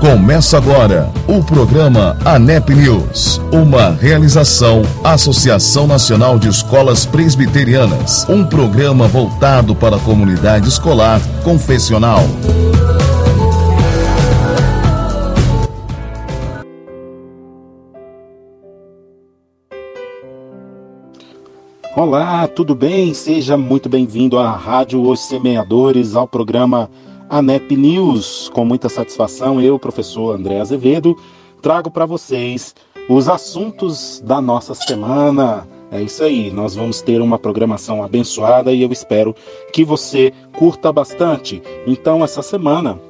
Começa 0.00 0.56
agora 0.56 1.12
o 1.26 1.42
programa 1.42 2.16
ANEP 2.24 2.72
News, 2.72 3.40
uma 3.52 3.90
realização 3.90 4.82
Associação 5.02 5.88
Nacional 5.88 6.38
de 6.38 6.48
Escolas 6.48 7.04
Presbiterianas, 7.04 8.24
um 8.28 8.44
programa 8.44 9.08
voltado 9.08 9.74
para 9.74 9.96
a 9.96 9.98
comunidade 9.98 10.68
escolar 10.68 11.20
confessional. 11.42 12.20
Olá, 21.96 22.46
tudo 22.46 22.76
bem? 22.76 23.12
Seja 23.14 23.56
muito 23.56 23.88
bem-vindo 23.88 24.38
à 24.38 24.52
Rádio 24.52 25.02
Os 25.02 25.18
Semeadores, 25.26 26.14
ao 26.14 26.28
programa 26.28 26.88
ANEP 27.30 27.76
News. 27.76 28.50
Com 28.54 28.64
muita 28.64 28.88
satisfação, 28.88 29.60
eu, 29.60 29.78
professor 29.78 30.34
André 30.34 30.60
Azevedo, 30.60 31.16
trago 31.60 31.90
para 31.90 32.06
vocês 32.06 32.74
os 33.08 33.28
assuntos 33.28 34.22
da 34.24 34.40
nossa 34.40 34.74
semana. 34.74 35.66
É 35.90 36.02
isso 36.02 36.22
aí, 36.22 36.50
nós 36.50 36.74
vamos 36.74 37.00
ter 37.00 37.20
uma 37.20 37.38
programação 37.38 38.02
abençoada 38.02 38.72
e 38.72 38.82
eu 38.82 38.92
espero 38.92 39.34
que 39.72 39.84
você 39.84 40.32
curta 40.52 40.92
bastante. 40.92 41.62
Então, 41.86 42.22
essa 42.22 42.42
semana, 42.42 43.00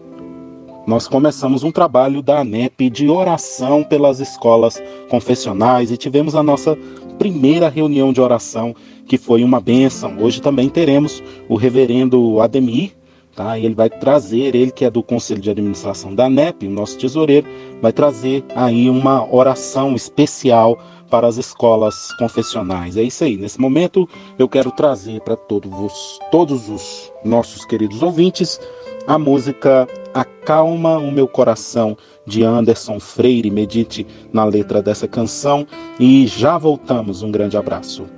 nós 0.87 1.09
começamos 1.09 1.64
um 1.64 1.73
trabalho 1.73 2.23
da 2.23 2.41
ANEP 2.41 2.89
de 2.89 3.09
oração 3.09 3.83
pelas 3.83 4.20
escolas 4.20 4.83
confessionais 5.11 5.91
e 5.91 5.97
tivemos 5.97 6.34
a 6.34 6.42
nossa 6.42 6.78
primeira 7.19 7.69
reunião 7.69 8.12
de 8.12 8.20
oração, 8.20 8.75
que 9.06 9.19
foi 9.19 9.42
uma 9.42 9.61
bênção. 9.61 10.16
Hoje 10.20 10.41
também 10.41 10.69
teremos 10.69 11.23
o 11.48 11.56
reverendo 11.56 12.41
Ademir, 12.41 12.92
Tá? 13.38 13.56
E 13.56 13.65
ele 13.65 13.74
vai 13.77 13.88
trazer, 13.88 14.56
ele 14.56 14.73
que 14.73 14.84
é 14.84 14.91
do 14.91 15.01
Conselho 15.01 15.41
de 15.41 15.48
Administração 15.48 16.12
da 16.12 16.28
NEP, 16.28 16.67
o 16.67 16.70
nosso 16.70 16.98
tesoureiro, 16.98 17.47
vai 17.81 17.92
trazer 17.92 18.44
aí 18.53 18.91
uma 18.91 19.33
oração 19.33 19.94
especial 19.94 20.77
para 21.08 21.28
as 21.28 21.36
escolas 21.36 22.11
confessionais. 22.19 22.97
É 22.97 23.03
isso 23.05 23.22
aí. 23.22 23.36
Nesse 23.36 23.61
momento 23.61 24.09
eu 24.41 24.48
quero 24.48 24.72
trazer 24.72 25.20
para 25.20 25.36
todos, 25.36 26.19
todos 26.33 26.69
os 26.69 27.12
nossos 27.25 27.64
queridos 27.64 28.03
ouvintes 28.03 28.61
a 29.06 29.16
música 29.16 29.86
Acalma 30.12 30.98
o 30.98 31.12
Meu 31.12 31.28
Coração 31.28 31.97
de 32.27 32.42
Anderson 32.42 32.98
Freire. 32.98 33.53
Medite 33.53 34.05
na 34.33 34.44
letra 34.44 34.83
dessa 34.83 35.06
canção 35.06 35.64
e 36.00 36.27
já 36.27 36.59
voltamos. 36.59 37.22
Um 37.22 37.31
grande 37.31 37.56
abraço. 37.56 38.17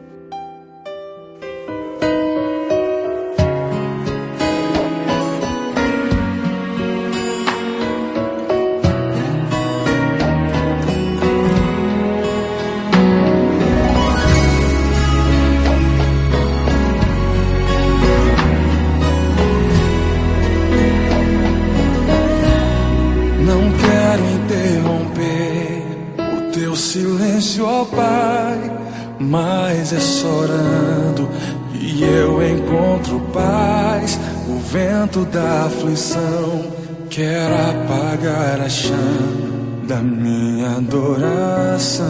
Vento 34.70 35.24
da 35.24 35.64
aflição 35.64 36.62
quer 37.08 37.50
apagar 37.52 38.60
a 38.60 38.68
chama 38.68 39.50
da 39.88 39.96
minha 39.96 40.76
adoração. 40.76 42.06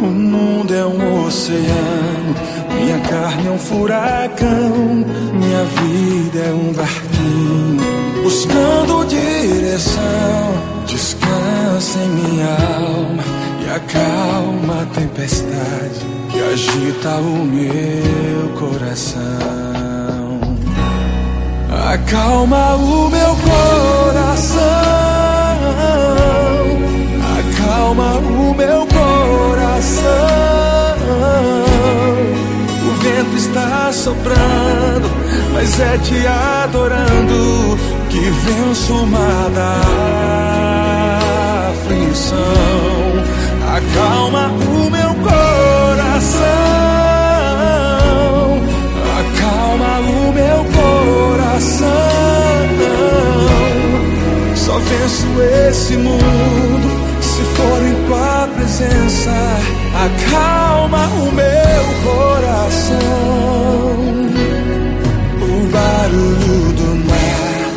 O 0.00 0.06
mundo 0.06 0.74
é 0.74 0.86
um 0.86 1.26
oceano, 1.26 2.34
minha 2.80 2.98
carne 3.00 3.48
é 3.48 3.50
um 3.50 3.58
furacão, 3.58 5.04
minha 5.34 5.64
vida 5.64 6.38
é 6.38 6.52
um 6.54 6.72
barquinho 6.72 8.22
buscando 8.22 9.06
direção. 9.06 10.75
Descansa 10.86 11.98
em 11.98 12.08
minha 12.08 12.46
alma 12.46 13.22
e 13.60 13.68
acalma 13.68 14.82
a 14.82 14.86
tempestade 14.94 16.06
que 16.30 16.40
agita 16.40 17.16
o 17.16 17.44
meu 17.44 18.48
coração. 18.58 19.26
Acalma 21.92 22.76
o 22.76 23.10
meu 23.10 23.36
coração. 23.36 24.60
Acalma 27.38 28.18
o 28.18 28.54
meu 28.54 28.86
coração. 28.86 30.06
O 32.86 32.90
vento 33.02 33.36
está 33.36 33.92
soprando, 33.92 35.10
mas 35.52 35.80
é 35.80 35.98
te 35.98 36.26
adorando 36.26 37.78
que 38.08 38.30
venço 38.30 38.94
uma 38.94 39.48
Acalma 43.76 44.48
o 44.48 44.90
meu 44.90 45.14
coração, 45.16 46.46
acalma 49.18 49.98
o 50.00 50.32
meu 50.32 50.64
coração. 50.72 51.86
Só 54.54 54.78
venço 54.78 55.26
esse 55.68 55.96
mundo 55.98 56.88
se 57.20 57.42
for 57.42 57.82
em 57.86 57.94
tua 58.06 58.48
presença. 58.56 59.34
Acalma 60.06 61.06
o 61.08 61.32
meu 61.32 61.84
coração. 62.02 62.96
O 65.42 65.68
barulho 65.70 66.72
do 66.72 66.88
mar 67.06 67.68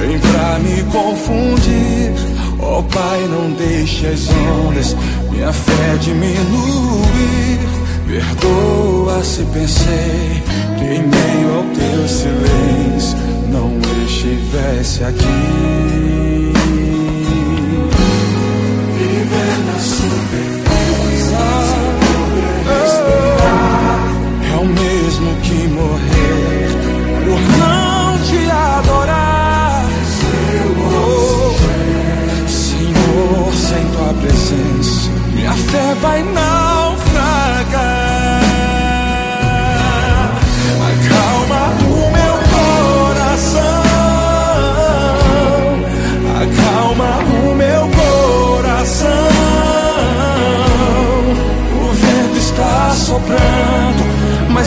vem 0.00 0.18
pra 0.18 0.58
me 0.60 0.82
confundir. 0.84 2.41
Oh 2.74 2.82
Pai, 2.84 3.28
não 3.28 3.52
deixe 3.52 4.06
as 4.06 4.30
ondas 4.30 4.96
minha 5.30 5.52
fé 5.52 5.96
diminuir. 6.00 7.58
Perdoa 8.06 9.22
se 9.22 9.42
pensei 9.52 10.42
que 10.78 10.84
em 10.84 11.02
meio 11.02 11.54
ao 11.54 11.64
teu 11.64 12.08
silêncio 12.08 13.18
não 13.50 13.78
estivesse 14.06 15.04
aqui. 15.04 16.21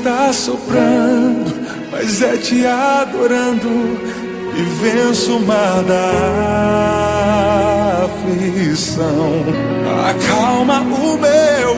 está 0.00 0.32
soprando, 0.32 1.54
mas 1.92 2.22
é 2.22 2.38
te 2.38 2.64
adorando 2.66 3.68
e 4.56 4.62
venço 4.82 5.36
uma 5.36 5.82
da 5.82 6.10
aflição. 8.06 9.44
Acalma 10.08 10.80
o 10.80 11.18
meu 11.18 11.76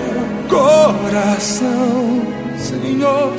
coração, 0.49 2.23
Senhor. 2.59 3.35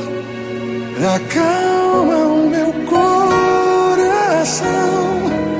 Acalma 1.15 2.17
o 2.17 2.49
meu 2.49 2.73
coração. 2.85 4.43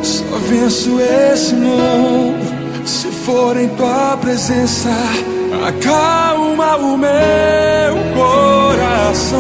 Só 0.01 0.37
venço 0.49 0.99
esse 0.99 1.55
mundo 1.55 2.43
se 2.85 3.07
for 3.07 3.55
em 3.57 3.69
tua 3.69 4.17
presença. 4.17 4.89
Acalma 5.61 6.75
o 6.77 6.97
meu 6.97 7.95
coração. 8.15 9.39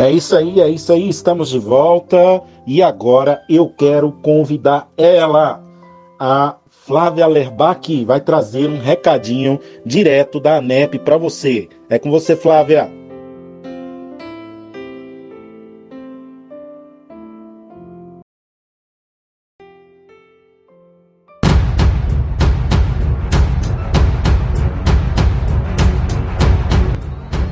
É 0.00 0.10
isso 0.10 0.34
aí, 0.34 0.62
é 0.62 0.66
isso 0.66 0.90
aí, 0.94 1.10
estamos 1.10 1.50
de 1.50 1.58
volta 1.58 2.42
e 2.66 2.82
agora 2.82 3.42
eu 3.50 3.68
quero 3.68 4.10
convidar 4.10 4.88
ela, 4.96 5.62
a 6.18 6.56
Flávia 6.70 7.26
Lerbach, 7.26 8.02
vai 8.06 8.18
trazer 8.18 8.66
um 8.66 8.78
recadinho 8.78 9.60
direto 9.84 10.40
da 10.40 10.56
ANEP 10.56 10.98
para 11.00 11.18
você. 11.18 11.68
É 11.90 11.98
com 11.98 12.10
você, 12.10 12.34
Flávia. 12.34 12.99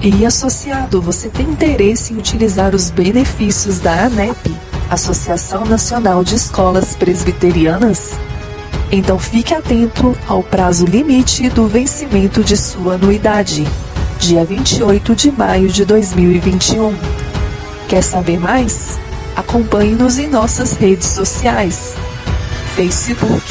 E 0.00 0.24
associado, 0.24 1.02
você 1.02 1.28
tem 1.28 1.48
interesse 1.48 2.12
em 2.12 2.18
utilizar 2.18 2.72
os 2.72 2.88
benefícios 2.88 3.80
da 3.80 4.04
ANEP, 4.04 4.54
Associação 4.88 5.64
Nacional 5.64 6.22
de 6.22 6.36
Escolas 6.36 6.94
Presbiterianas? 6.94 8.12
Então 8.92 9.18
fique 9.18 9.52
atento 9.52 10.16
ao 10.28 10.42
prazo 10.42 10.86
limite 10.86 11.48
do 11.50 11.66
vencimento 11.66 12.44
de 12.44 12.56
sua 12.56 12.94
anuidade, 12.94 13.66
dia 14.20 14.44
28 14.44 15.16
de 15.16 15.32
maio 15.32 15.68
de 15.68 15.84
2021. 15.84 16.94
Quer 17.88 18.02
saber 18.02 18.38
mais? 18.38 18.98
Acompanhe-nos 19.34 20.16
em 20.16 20.28
nossas 20.28 20.74
redes 20.74 21.08
sociais: 21.08 21.96
Facebook, 22.76 23.42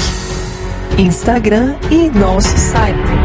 Instagram 0.97 1.75
e 1.91 2.09
nosso 2.09 2.57
site. 2.57 3.16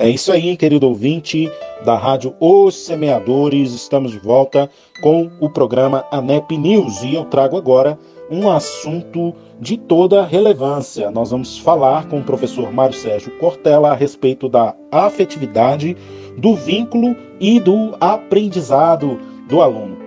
É 0.00 0.08
isso 0.08 0.32
aí, 0.32 0.56
querido 0.56 0.88
ouvinte 0.88 1.52
da 1.84 1.94
Rádio 1.94 2.34
Os 2.40 2.74
Semeadores. 2.74 3.74
Estamos 3.74 4.12
de 4.12 4.18
volta 4.18 4.70
com 5.02 5.30
o 5.38 5.50
programa 5.50 6.06
ANEP 6.10 6.56
News 6.56 7.02
e 7.02 7.16
eu 7.16 7.26
trago 7.26 7.54
agora 7.58 7.98
um 8.30 8.48
assunto 8.48 9.34
de 9.60 9.76
toda 9.76 10.24
relevância. 10.24 11.10
Nós 11.10 11.32
vamos 11.32 11.58
falar 11.58 12.08
com 12.08 12.18
o 12.18 12.24
professor 12.24 12.72
Mário 12.72 12.94
Sérgio 12.94 13.30
Cortella 13.36 13.90
a 13.90 13.94
respeito 13.94 14.48
da 14.48 14.74
afetividade, 14.90 15.94
do 16.38 16.54
vínculo 16.54 17.14
e 17.38 17.60
do 17.60 17.94
aprendizado 18.00 19.20
do 19.50 19.60
aluno. 19.60 19.98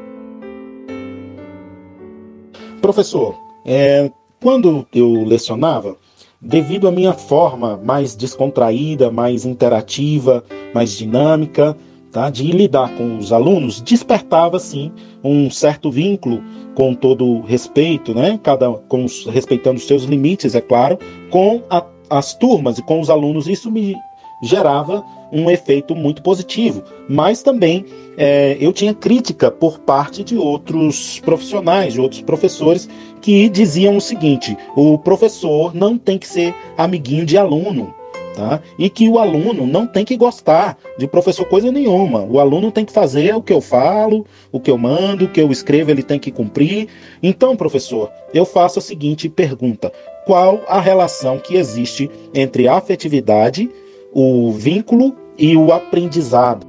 Professor, 2.81 3.35
é, 3.63 4.11
quando 4.41 4.87
eu 4.91 5.23
lecionava, 5.23 5.95
devido 6.43 6.87
à 6.87 6.91
minha 6.91 7.13
forma 7.13 7.79
mais 7.83 8.15
descontraída, 8.15 9.09
mais 9.09 9.45
interativa, 9.45 10.43
mais 10.73 10.91
dinâmica, 10.97 11.75
tá, 12.11 12.29
de 12.29 12.43
lidar 12.51 12.93
com 12.95 13.17
os 13.17 13.31
alunos, 13.31 13.81
despertava 13.81 14.59
sim 14.59 14.91
um 15.23 15.49
certo 15.49 15.89
vínculo 15.89 16.43
com 16.75 16.93
todo 16.93 17.41
respeito, 17.41 18.13
né, 18.13 18.39
cada 18.43 18.69
com 18.71 19.05
respeitando 19.31 19.77
os 19.77 19.87
seus 19.87 20.03
limites, 20.03 20.53
é 20.53 20.61
claro, 20.61 20.99
com 21.29 21.61
a, 21.69 21.83
as 22.09 22.35
turmas 22.35 22.77
e 22.77 22.81
com 22.83 22.99
os 22.99 23.09
alunos. 23.09 23.47
Isso 23.47 23.71
me 23.71 23.95
gerava 24.43 25.03
um 25.31 25.49
efeito 25.49 25.95
muito 25.95 26.21
positivo, 26.21 26.83
mas 27.09 27.41
também 27.41 27.85
é, 28.17 28.55
eu 28.59 28.71
tinha 28.71 28.93
crítica 28.93 29.49
por 29.49 29.79
parte 29.79 30.23
de 30.23 30.37
outros 30.37 31.19
profissionais, 31.21 31.93
de 31.93 32.01
outros 32.01 32.21
professores, 32.21 32.87
que 33.21 33.49
diziam 33.49 33.97
o 33.97 34.01
seguinte: 34.01 34.55
o 34.75 34.97
professor 34.99 35.73
não 35.73 35.97
tem 35.97 36.19
que 36.19 36.27
ser 36.27 36.53
amiguinho 36.77 37.25
de 37.25 37.37
aluno. 37.37 37.93
Tá? 38.35 38.59
E 38.79 38.89
que 38.89 39.07
o 39.07 39.19
aluno 39.19 39.67
não 39.67 39.85
tem 39.85 40.03
que 40.03 40.17
gostar 40.17 40.75
de 40.97 41.05
professor 41.05 41.45
coisa 41.45 41.71
nenhuma. 41.71 42.23
O 42.23 42.39
aluno 42.39 42.71
tem 42.71 42.83
que 42.83 42.91
fazer 42.91 43.35
o 43.35 43.43
que 43.43 43.53
eu 43.53 43.61
falo, 43.61 44.25
o 44.51 44.59
que 44.59 44.71
eu 44.71 44.77
mando, 44.77 45.25
o 45.25 45.27
que 45.27 45.39
eu 45.39 45.51
escrevo, 45.51 45.91
ele 45.91 46.01
tem 46.01 46.17
que 46.17 46.31
cumprir. 46.31 46.87
Então, 47.21 47.55
professor, 47.55 48.09
eu 48.33 48.43
faço 48.43 48.79
a 48.79 48.81
seguinte 48.81 49.29
pergunta: 49.29 49.93
qual 50.25 50.61
a 50.67 50.81
relação 50.81 51.37
que 51.37 51.55
existe 51.55 52.09
entre 52.33 52.67
afetividade, 52.67 53.69
o 54.13 54.51
vínculo 54.51 55.15
e 55.37 55.57
o 55.57 55.73
aprendizado? 55.73 56.67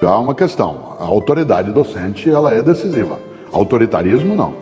Há 0.00 0.18
uma 0.18 0.34
questão. 0.34 0.96
A 0.98 1.04
autoridade 1.04 1.72
docente 1.72 2.30
ela 2.30 2.54
é 2.54 2.62
decisiva. 2.62 3.18
Autoritarismo 3.52 4.34
não. 4.34 4.54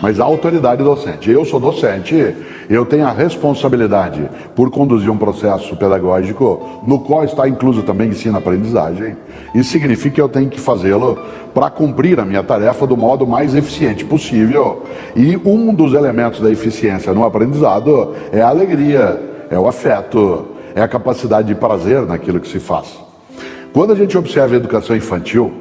Mas 0.00 0.18
a 0.18 0.24
autoridade 0.24 0.82
docente. 0.82 1.30
Eu 1.30 1.44
sou 1.44 1.60
docente, 1.60 2.34
eu 2.68 2.86
tenho 2.86 3.06
a 3.06 3.12
responsabilidade 3.12 4.28
por 4.56 4.70
conduzir 4.70 5.10
um 5.10 5.16
processo 5.16 5.76
pedagógico 5.76 6.80
no 6.86 7.00
qual 7.00 7.22
está 7.22 7.46
incluso 7.46 7.82
também 7.82 8.08
ensino-aprendizagem. 8.08 9.16
Isso 9.54 9.70
significa 9.70 10.16
que 10.16 10.20
eu 10.20 10.28
tenho 10.28 10.48
que 10.48 10.58
fazê-lo 10.58 11.18
para 11.54 11.70
cumprir 11.70 12.18
a 12.18 12.24
minha 12.24 12.42
tarefa 12.42 12.86
do 12.86 12.96
modo 12.96 13.26
mais 13.26 13.54
eficiente 13.54 14.04
possível. 14.04 14.82
E 15.14 15.36
um 15.44 15.72
dos 15.74 15.92
elementos 15.92 16.40
da 16.40 16.50
eficiência 16.50 17.12
no 17.12 17.24
aprendizado 17.24 18.14
é 18.32 18.40
a 18.40 18.48
alegria, 18.48 19.29
é 19.50 19.58
o 19.58 19.66
afeto, 19.66 20.46
é 20.74 20.80
a 20.80 20.88
capacidade 20.88 21.48
de 21.48 21.54
prazer 21.54 22.02
naquilo 22.02 22.38
que 22.38 22.48
se 22.48 22.60
faz. 22.60 22.98
Quando 23.72 23.92
a 23.92 23.96
gente 23.96 24.16
observa 24.16 24.54
a 24.54 24.56
educação 24.56 24.96
infantil, 24.96 25.52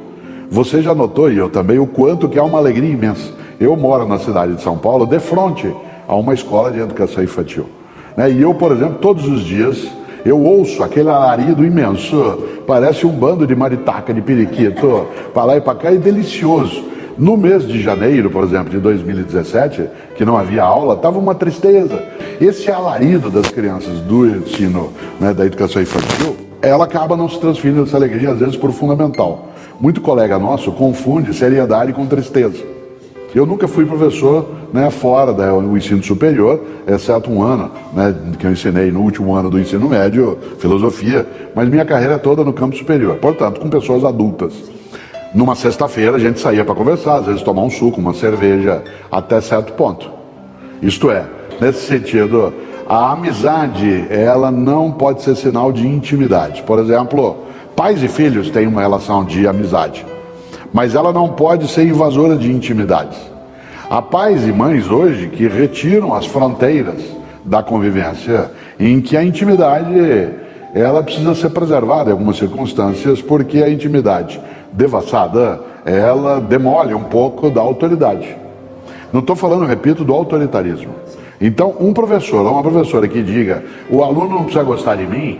você 0.50 0.82
já 0.82 0.96
notou, 0.96 1.32
e 1.32 1.38
eu 1.38 1.50
também, 1.50 1.80
o 1.80 1.88
quanto 1.88 2.30
que 2.30 2.40
há 2.40 2.44
uma 2.44 2.60
alegria 2.60 2.90
imensa. 2.90 3.32
Eu 3.60 3.76
moro 3.76 4.08
na 4.08 4.18
cidade 4.20 4.56
de 4.56 4.62
São 4.62 4.78
Paulo, 4.78 5.06
de 5.06 5.20
frente 5.20 5.72
a 6.08 6.16
uma 6.16 6.34
escola 6.34 6.72
de 6.72 6.80
educação 6.80 7.24
infantil. 7.24 7.66
Né? 8.16 8.32
E 8.32 8.42
eu, 8.42 8.54
por 8.54 8.72
exemplo, 8.72 8.98
todos 9.00 9.28
os 9.28 9.42
dias, 9.42 9.88
eu 10.26 10.40
ouço 10.40 10.84
aquele 10.84 11.10
alarido 11.10 11.66
imenso, 11.66 12.44
parece 12.66 13.06
um 13.06 13.12
bando 13.12 13.46
de 13.46 13.56
maritaca, 13.56 14.14
de 14.14 14.22
periquito, 14.22 15.08
para 15.34 15.44
lá 15.44 15.58
e 15.58 15.62
para 15.62 15.76
cá, 15.76 15.92
e 15.92 15.98
delicioso. 15.98 16.84
No 17.18 17.36
mês 17.36 17.68
de 17.68 17.82
janeiro, 17.82 18.30
por 18.30 18.44
exemplo, 18.44 18.70
de 18.70 18.80
2017, 18.80 19.90
que 20.16 20.24
não 20.24 20.38
havia 20.38 20.64
aula, 20.64 20.94
estava 20.94 21.20
uma 21.20 21.36
tristeza. 21.36 22.02
Esse 22.40 22.72
alarido 22.72 23.30
das 23.30 23.50
crianças 23.50 24.00
do 24.00 24.26
ensino, 24.26 24.94
né, 25.20 25.34
da 25.34 25.46
educação 25.46 25.82
infantil, 25.82 26.38
ela 26.62 26.86
acaba 26.86 27.18
não 27.18 27.28
se 27.28 27.38
transferindo 27.38 27.84
essa 27.84 27.98
alegria, 27.98 28.32
às 28.32 28.40
vezes, 28.40 28.56
por 28.56 28.72
fundamental. 28.72 29.50
Muito 29.78 30.00
colega 30.00 30.40
nosso 30.40 30.72
confunde 30.72 31.34
seriedade 31.34 31.92
com 31.92 32.06
tristeza. 32.06 32.64
Eu 33.36 33.46
nunca 33.46 33.68
fui 33.68 33.86
professor 33.86 34.50
né, 34.72 34.90
fora 34.90 35.34
do 35.34 35.78
ensino 35.78 36.02
superior, 36.02 36.64
exceto 36.88 37.30
um 37.30 37.44
ano 37.44 37.72
né, 37.94 38.16
que 38.40 38.48
eu 38.48 38.52
ensinei 38.52 38.90
no 38.90 39.02
último 39.02 39.36
ano 39.36 39.50
do 39.50 39.60
ensino 39.60 39.90
médio, 39.90 40.38
filosofia, 40.60 41.28
mas 41.54 41.68
minha 41.68 41.84
carreira 41.84 42.14
é 42.14 42.18
toda 42.18 42.42
no 42.44 42.54
campo 42.54 42.76
superior, 42.76 43.18
portanto, 43.18 43.60
com 43.60 43.70
pessoas 43.70 44.06
adultas. 44.06 44.54
Numa 45.36 45.56
sexta-feira 45.56 46.16
a 46.16 46.20
gente 46.20 46.40
saía 46.40 46.64
para 46.64 46.74
conversar, 46.74 47.18
às 47.18 47.26
vezes 47.26 47.42
tomar 47.42 47.64
um 47.64 47.70
suco, 47.70 48.00
uma 48.00 48.14
cerveja, 48.14 48.82
até 49.12 49.42
certo 49.42 49.74
ponto. 49.74 50.10
Isto 50.82 51.12
é, 51.12 51.26
nesse 51.60 51.86
sentido, 51.86 52.54
a 52.88 53.12
amizade, 53.12 54.06
ela 54.10 54.50
não 54.50 54.92
pode 54.92 55.22
ser 55.22 55.36
sinal 55.36 55.72
de 55.72 55.88
intimidade. 55.88 56.64
Por 56.64 56.80
exemplo, 56.80 57.38
pais 57.76 58.02
e 58.02 58.08
filhos 58.08 58.50
têm 58.50 58.68
uma 58.68 58.82
relação 58.82 59.24
de 59.24 59.48
amizade, 59.48 60.06
mas 60.74 60.96
ela 60.96 61.14
não 61.14 61.30
pode 61.30 61.68
ser 61.68 61.88
invasora 61.88 62.36
de 62.36 62.52
intimidades. 62.52 63.18
Há 63.90 64.02
pais 64.02 64.48
e 64.48 64.52
mães 64.52 64.90
hoje 64.90 65.30
que 65.30 65.48
retiram 65.48 66.14
as 66.14 66.26
fronteiras 66.26 67.02
da 67.44 67.64
convivência, 67.64 68.52
em 68.80 69.02
que 69.02 69.18
a 69.18 69.24
intimidade 69.24 70.30
ela 70.74 71.02
precisa 71.02 71.34
ser 71.34 71.50
preservada 71.50 72.10
em 72.10 72.14
algumas 72.14 72.38
circunstâncias, 72.38 73.22
porque 73.22 73.64
a 73.64 73.70
intimidade 73.70 74.40
devassada 74.72 75.60
ela 75.86 76.40
demole 76.40 76.94
um 76.94 77.04
pouco 77.04 77.50
da 77.50 77.62
autoridade. 77.62 78.38
Não 79.12 79.22
estou 79.22 79.36
falando, 79.36 79.66
repito, 79.66 80.04
do 80.04 80.14
autoritarismo. 80.14 80.94
Então, 81.42 81.74
um 81.80 81.94
professor 81.94 82.46
ou 82.46 82.52
uma 82.52 82.62
professora 82.62 83.08
que 83.08 83.24
diga 83.24 83.64
o 83.90 84.04
aluno 84.04 84.30
não 84.30 84.44
precisa 84.44 84.64
gostar 84.64 84.96
de 84.96 85.08
mim, 85.08 85.40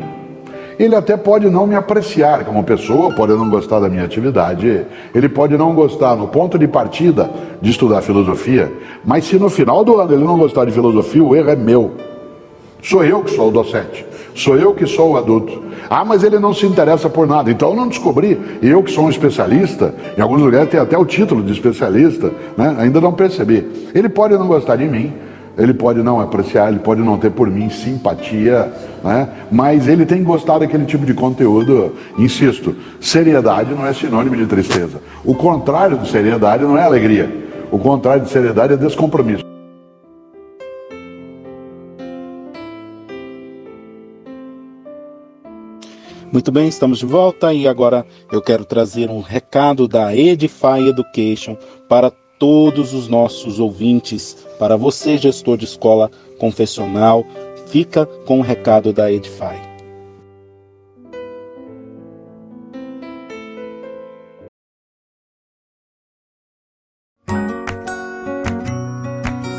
ele 0.80 0.96
até 0.96 1.18
pode 1.18 1.50
não 1.50 1.68
me 1.68 1.76
apreciar 1.76 2.46
como 2.46 2.64
pessoa, 2.64 3.14
pode 3.14 3.34
não 3.34 3.50
gostar 3.50 3.82
da 3.82 3.90
minha 3.90 4.06
atividade, 4.06 4.86
ele 5.14 5.28
pode 5.28 5.58
não 5.58 5.76
gostar 5.76 6.16
no 6.16 6.30
ponto 6.30 6.58
de 6.58 6.70
partida 6.70 7.30
de 7.62 7.70
estudar 7.70 8.02
filosofia, 8.02 8.72
mas 9.04 9.26
se 9.26 9.38
no 9.38 9.50
final 9.50 9.84
do 9.84 10.00
ano 10.00 10.14
ele 10.14 10.24
não 10.24 10.38
gostar 10.38 10.64
de 10.64 10.72
filosofia, 10.72 11.22
o 11.22 11.36
erro 11.36 11.50
é 11.50 11.56
meu. 11.58 11.92
Sou 12.82 13.04
eu 13.04 13.22
que 13.22 13.32
sou 13.32 13.50
o 13.50 13.52
docente, 13.52 14.06
sou 14.34 14.56
eu 14.56 14.74
que 14.74 14.88
sou 14.88 15.12
o 15.12 15.18
adulto. 15.18 15.62
Ah, 15.90 16.06
mas 16.06 16.24
ele 16.24 16.40
não 16.40 16.54
se 16.54 16.66
interessa 16.66 17.10
por 17.10 17.28
nada, 17.28 17.52
então 17.52 17.72
eu 17.72 17.76
não 17.76 17.90
descobri. 17.90 18.40
Eu 18.62 18.82
que 18.82 18.92
sou 18.92 19.04
um 19.04 19.10
especialista, 19.10 19.94
em 20.18 20.22
alguns 20.22 20.42
lugares 20.42 20.70
tem 20.70 20.80
até 20.80 20.98
o 20.98 21.04
título 21.04 21.44
de 21.44 21.52
especialista, 21.52 22.32
né? 22.56 22.74
ainda 22.80 23.02
não 23.02 23.12
percebi. 23.12 23.90
Ele 23.94 24.08
pode 24.08 24.36
não 24.36 24.48
gostar 24.48 24.78
de 24.78 24.86
mim, 24.86 25.12
ele 25.60 25.74
pode 25.74 26.02
não 26.02 26.22
apreciar, 26.22 26.70
ele 26.70 26.80
pode 26.80 27.02
não 27.02 27.18
ter 27.18 27.30
por 27.30 27.52
mim 27.52 27.70
simpatia, 27.70 28.72
né? 29.04 29.28
mas 29.52 29.90
ele 29.90 30.06
tem 30.06 30.24
gostado 30.24 30.62
daquele 30.62 30.86
tipo 30.86 31.06
de 31.06 31.14
conteúdo. 31.14 31.96
Insisto, 32.18 32.76
seriedade 33.02 33.74
não 33.76 33.86
é 33.86 33.94
sinônimo 33.94 34.38
de 34.38 34.46
tristeza. 34.46 35.02
O 35.24 35.36
contrário 35.36 35.98
de 35.98 36.10
seriedade 36.10 36.64
não 36.64 36.78
é 36.78 36.84
alegria. 36.84 37.30
O 37.70 37.78
contrário 37.78 38.24
de 38.24 38.30
seriedade 38.30 38.74
é 38.74 38.78
descompromisso. 38.78 39.44
Muito 46.32 46.52
bem, 46.52 46.70
estamos 46.70 47.00
de 47.00 47.06
volta 47.06 47.54
e 47.54 47.68
agora 47.68 48.06
eu 48.32 48.42
quero 48.42 48.64
trazer 48.64 49.10
um 49.10 49.20
recado 49.20 49.88
da 49.88 50.16
Edify 50.16 50.88
Education 50.88 51.58
para 51.90 52.12
todos 52.40 52.94
os 52.94 53.08
nossos 53.08 53.60
ouvintes, 53.60 54.38
para 54.60 54.76
você, 54.76 55.18
gestor 55.18 55.58
de 55.58 55.64
escola 55.64 56.12
confessional, 56.38 57.26
fica 57.68 58.06
com 58.06 58.40
o 58.40 58.44
recado 58.44 58.92
da 58.92 59.12
Edify. 59.12 59.56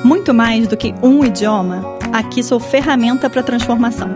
Muito 0.04 0.34
mais 0.34 0.68
do 0.68 0.76
que 0.76 0.94
um 1.02 1.24
idioma, 1.24 1.82
aqui 2.12 2.42
sou 2.42 2.60
ferramenta 2.60 3.30
para 3.30 3.42
transformação. 3.42 4.10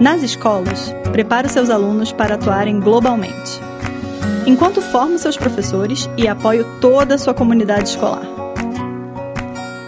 Nas 0.00 0.22
escolas, 0.22 0.94
preparo 1.12 1.48
seus 1.48 1.70
alunos 1.70 2.12
para 2.12 2.34
atuarem 2.34 2.78
globalmente 2.78 3.72
enquanto 4.46 4.80
formo 4.80 5.18
seus 5.18 5.36
professores 5.36 6.08
e 6.16 6.26
apoio 6.26 6.66
toda 6.80 7.14
a 7.14 7.18
sua 7.18 7.34
comunidade 7.34 7.90
escolar. 7.90 8.41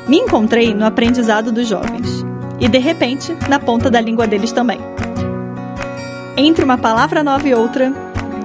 Me 0.07 0.19
encontrei 0.19 0.75
no 0.75 0.85
aprendizado 0.85 1.51
dos 1.51 1.67
jovens 1.67 2.25
e, 2.61 2.69
de 2.69 2.79
repente, 2.79 3.35
na 3.49 3.59
ponta 3.59 3.91
da 3.91 4.01
língua 4.01 4.27
deles 4.27 4.53
também. 4.53 4.79
Entre 6.37 6.65
uma 6.65 6.77
palavra 6.77 7.23
nova 7.23 7.49
e 7.49 7.55
outra, 7.55 7.93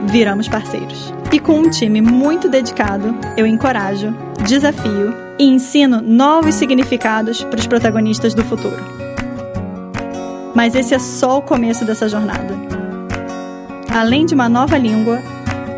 viramos 0.05 0.47
parceiros. 0.47 1.13
E 1.31 1.39
com 1.39 1.59
um 1.59 1.69
time 1.69 2.01
muito 2.01 2.47
dedicado, 2.47 3.15
eu 3.35 3.45
encorajo, 3.45 4.15
desafio 4.47 5.13
e 5.37 5.43
ensino 5.45 6.01
novos 6.01 6.55
significados 6.55 7.43
para 7.43 7.59
os 7.59 7.67
protagonistas 7.67 8.33
do 8.33 8.43
futuro. 8.43 8.83
Mas 10.55 10.75
esse 10.75 10.93
é 10.93 10.99
só 10.99 11.37
o 11.37 11.41
começo 11.41 11.83
dessa 11.85 12.07
jornada. 12.07 12.57
Além 13.93 14.25
de 14.25 14.33
uma 14.33 14.47
nova 14.47 14.77
língua, 14.77 15.19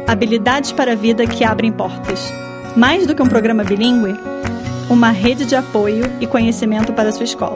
habilidades 0.07 0.71
para 0.71 0.91
a 0.91 0.95
vida 0.95 1.25
que 1.25 1.43
abrem 1.43 1.71
portas. 1.71 2.31
Mais 2.75 3.05
do 3.05 3.15
que 3.15 3.21
um 3.21 3.27
programa 3.27 3.63
bilíngue, 3.63 4.15
uma 4.91 5.09
rede 5.09 5.45
de 5.45 5.55
apoio 5.55 6.03
e 6.19 6.27
conhecimento 6.27 6.91
para 6.91 7.13
sua 7.13 7.23
escola. 7.23 7.55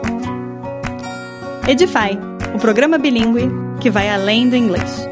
Edify, 1.68 2.18
o 2.54 2.58
programa 2.58 2.96
bilíngue 2.96 3.50
que 3.78 3.90
vai 3.90 4.08
além 4.08 4.48
do 4.48 4.56
inglês. 4.56 5.06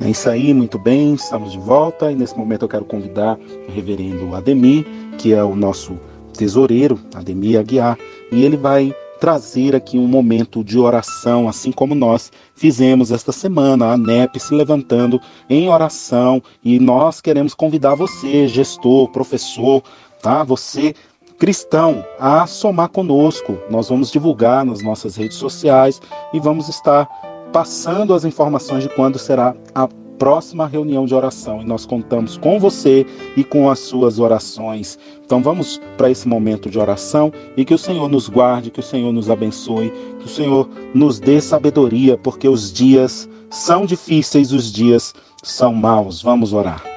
É 0.00 0.10
isso 0.10 0.28
aí, 0.28 0.52
muito 0.52 0.80
bem, 0.80 1.14
estamos 1.14 1.52
de 1.52 1.60
volta 1.60 2.10
e 2.10 2.16
nesse 2.16 2.36
momento 2.36 2.62
eu 2.62 2.68
quero 2.68 2.84
convidar 2.84 3.38
o 3.68 3.72
reverendo 3.72 4.34
Ademir, 4.34 4.84
que 5.16 5.32
é 5.32 5.44
o 5.44 5.54
nosso 5.54 5.96
tesoureiro, 6.36 6.98
Ademir 7.14 7.60
Aguiar, 7.60 7.96
e 8.32 8.44
ele 8.44 8.56
vai 8.56 8.92
trazer 9.22 9.76
aqui 9.76 9.96
um 9.96 10.08
momento 10.08 10.64
de 10.64 10.80
oração, 10.80 11.48
assim 11.48 11.70
como 11.70 11.94
nós 11.94 12.32
fizemos 12.56 13.12
esta 13.12 13.30
semana, 13.30 13.92
a 13.92 13.96
NEP 13.96 14.40
se 14.40 14.52
levantando 14.52 15.20
em 15.48 15.68
oração, 15.68 16.42
e 16.60 16.80
nós 16.80 17.20
queremos 17.20 17.54
convidar 17.54 17.94
você, 17.94 18.48
gestor, 18.48 19.08
professor, 19.12 19.80
tá? 20.20 20.42
Você 20.42 20.92
cristão 21.38 22.04
a 22.18 22.48
somar 22.48 22.88
conosco. 22.88 23.56
Nós 23.70 23.90
vamos 23.90 24.10
divulgar 24.10 24.64
nas 24.64 24.82
nossas 24.82 25.14
redes 25.14 25.36
sociais 25.36 26.02
e 26.32 26.40
vamos 26.40 26.68
estar 26.68 27.06
passando 27.52 28.14
as 28.14 28.24
informações 28.24 28.82
de 28.82 28.88
quando 28.88 29.20
será 29.20 29.54
a 29.72 29.88
próxima 30.22 30.68
reunião 30.68 31.04
de 31.04 31.16
oração. 31.16 31.60
E 31.60 31.64
nós 31.64 31.84
contamos 31.84 32.36
com 32.36 32.60
você 32.60 33.04
e 33.36 33.42
com 33.42 33.68
as 33.68 33.80
suas 33.80 34.20
orações. 34.20 34.96
Então 35.24 35.42
vamos 35.42 35.80
para 35.96 36.12
esse 36.12 36.28
momento 36.28 36.70
de 36.70 36.78
oração 36.78 37.32
e 37.56 37.64
que 37.64 37.74
o 37.74 37.78
Senhor 37.78 38.08
nos 38.08 38.28
guarde, 38.28 38.70
que 38.70 38.78
o 38.78 38.84
Senhor 38.84 39.12
nos 39.12 39.28
abençoe, 39.28 39.92
que 40.20 40.26
o 40.26 40.28
Senhor 40.28 40.68
nos 40.94 41.18
dê 41.18 41.40
sabedoria, 41.40 42.16
porque 42.16 42.48
os 42.48 42.72
dias 42.72 43.28
são 43.50 43.84
difíceis, 43.84 44.52
os 44.52 44.72
dias 44.72 45.12
são 45.42 45.74
maus. 45.74 46.22
Vamos 46.22 46.52
orar. 46.52 46.91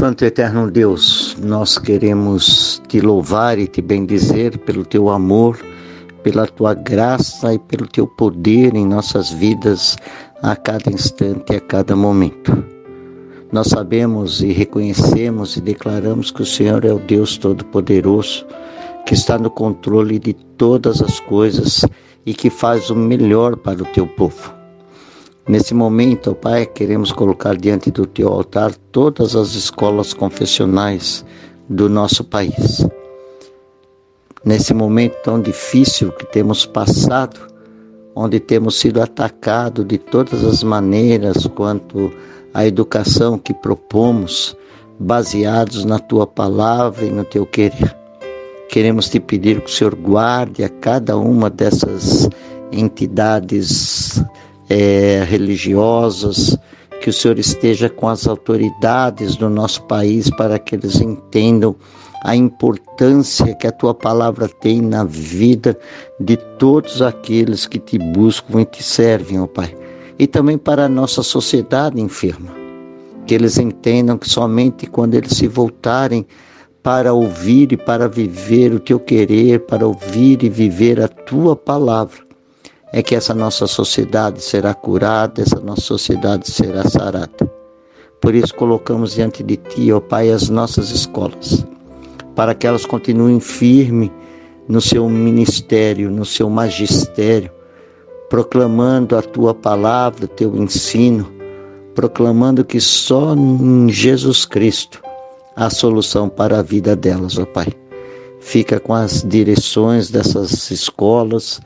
Santo 0.00 0.24
e 0.24 0.28
eterno 0.28 0.70
Deus, 0.70 1.36
nós 1.38 1.76
queremos 1.76 2.80
te 2.88 3.02
louvar 3.02 3.58
e 3.58 3.66
te 3.66 3.82
bendizer 3.82 4.56
pelo 4.60 4.82
teu 4.82 5.10
amor, 5.10 5.62
pela 6.22 6.46
tua 6.46 6.72
graça 6.72 7.52
e 7.52 7.58
pelo 7.58 7.86
teu 7.86 8.06
poder 8.06 8.74
em 8.74 8.86
nossas 8.86 9.30
vidas 9.30 9.98
a 10.42 10.56
cada 10.56 10.90
instante 10.90 11.52
e 11.52 11.56
a 11.56 11.60
cada 11.60 11.94
momento. 11.94 12.64
Nós 13.52 13.66
sabemos 13.66 14.40
e 14.40 14.52
reconhecemos 14.52 15.58
e 15.58 15.60
declaramos 15.60 16.30
que 16.30 16.40
o 16.40 16.46
Senhor 16.46 16.82
é 16.86 16.92
o 16.94 16.98
Deus 16.98 17.36
Todo-Poderoso, 17.36 18.46
que 19.04 19.12
está 19.12 19.36
no 19.36 19.50
controle 19.50 20.18
de 20.18 20.32
todas 20.32 21.02
as 21.02 21.20
coisas 21.20 21.84
e 22.24 22.32
que 22.32 22.48
faz 22.48 22.88
o 22.88 22.96
melhor 22.96 23.54
para 23.54 23.82
o 23.82 23.86
teu 23.92 24.06
povo. 24.06 24.59
Nesse 25.48 25.74
momento, 25.74 26.34
Pai, 26.34 26.66
queremos 26.66 27.12
colocar 27.12 27.56
diante 27.56 27.90
do 27.90 28.06
teu 28.06 28.28
altar 28.28 28.74
todas 28.92 29.34
as 29.34 29.54
escolas 29.54 30.12
confessionais 30.12 31.24
do 31.68 31.88
nosso 31.88 32.22
país. 32.22 32.86
Nesse 34.44 34.74
momento 34.74 35.16
tão 35.22 35.40
difícil 35.40 36.12
que 36.12 36.26
temos 36.26 36.66
passado, 36.66 37.40
onde 38.14 38.38
temos 38.38 38.78
sido 38.78 39.00
atacados 39.02 39.86
de 39.86 39.98
todas 39.98 40.44
as 40.44 40.62
maneiras 40.62 41.46
quanto 41.46 42.12
à 42.52 42.66
educação 42.66 43.38
que 43.38 43.54
propomos, 43.54 44.56
baseados 44.98 45.84
na 45.84 45.98
tua 45.98 46.26
palavra 46.26 47.06
e 47.06 47.10
no 47.10 47.24
teu 47.24 47.46
querer. 47.46 47.96
Queremos 48.68 49.08
te 49.08 49.18
pedir 49.18 49.60
que 49.62 49.70
o 49.70 49.74
Senhor 49.74 49.94
guarde 49.94 50.62
a 50.62 50.68
cada 50.68 51.16
uma 51.16 51.48
dessas 51.48 52.28
entidades 52.70 54.22
é, 54.70 55.24
religiosas, 55.28 56.56
que 57.00 57.10
o 57.10 57.12
Senhor 57.12 57.38
esteja 57.38 57.88
com 57.90 58.08
as 58.08 58.28
autoridades 58.28 59.34
do 59.34 59.50
nosso 59.50 59.82
país 59.84 60.30
para 60.30 60.58
que 60.58 60.76
eles 60.76 61.00
entendam 61.00 61.74
a 62.22 62.36
importância 62.36 63.54
que 63.54 63.66
a 63.66 63.72
tua 63.72 63.94
palavra 63.94 64.46
tem 64.46 64.80
na 64.80 65.04
vida 65.04 65.76
de 66.20 66.36
todos 66.36 67.00
aqueles 67.00 67.66
que 67.66 67.78
te 67.78 67.98
buscam 67.98 68.60
e 68.60 68.64
te 68.66 68.82
servem, 68.82 69.40
ó 69.40 69.46
Pai. 69.46 69.74
E 70.18 70.26
também 70.26 70.58
para 70.58 70.84
a 70.84 70.88
nossa 70.88 71.22
sociedade 71.22 72.00
enferma. 72.00 72.50
Que 73.26 73.34
eles 73.34 73.58
entendam 73.58 74.18
que 74.18 74.28
somente 74.28 74.86
quando 74.86 75.14
eles 75.14 75.32
se 75.32 75.48
voltarem 75.48 76.26
para 76.82 77.12
ouvir 77.12 77.72
e 77.72 77.76
para 77.76 78.08
viver 78.08 78.72
o 78.72 78.80
teu 78.80 79.00
querer, 79.00 79.60
para 79.60 79.86
ouvir 79.86 80.42
e 80.42 80.48
viver 80.48 81.00
a 81.00 81.08
tua 81.08 81.56
palavra, 81.56 82.18
é 82.92 83.02
que 83.02 83.14
essa 83.14 83.34
nossa 83.34 83.66
sociedade 83.66 84.42
será 84.42 84.74
curada, 84.74 85.42
essa 85.42 85.60
nossa 85.60 85.82
sociedade 85.82 86.50
será 86.50 86.88
sarada. 86.88 87.50
Por 88.20 88.34
isso 88.34 88.54
colocamos 88.54 89.14
diante 89.14 89.42
de 89.42 89.56
Ti, 89.56 89.92
ó 89.92 90.00
Pai, 90.00 90.30
as 90.30 90.48
nossas 90.48 90.90
escolas, 90.90 91.64
para 92.34 92.54
que 92.54 92.66
elas 92.66 92.84
continuem 92.84 93.40
firmes 93.40 94.10
no 94.68 94.80
seu 94.80 95.08
ministério, 95.08 96.10
no 96.10 96.24
seu 96.24 96.50
magistério, 96.50 97.50
proclamando 98.28 99.16
a 99.16 99.22
Tua 99.22 99.54
palavra, 99.54 100.26
o 100.26 100.28
Teu 100.28 100.56
ensino, 100.56 101.32
proclamando 101.94 102.64
que 102.64 102.80
só 102.80 103.34
em 103.34 103.88
Jesus 103.88 104.44
Cristo 104.44 105.02
há 105.56 105.70
solução 105.70 106.28
para 106.28 106.58
a 106.58 106.62
vida 106.62 106.94
delas, 106.94 107.38
ó 107.38 107.46
Pai. 107.46 107.68
Fica 108.38 108.80
com 108.80 108.94
as 108.94 109.22
direções 109.22 110.10
dessas 110.10 110.70
escolas, 110.70 111.60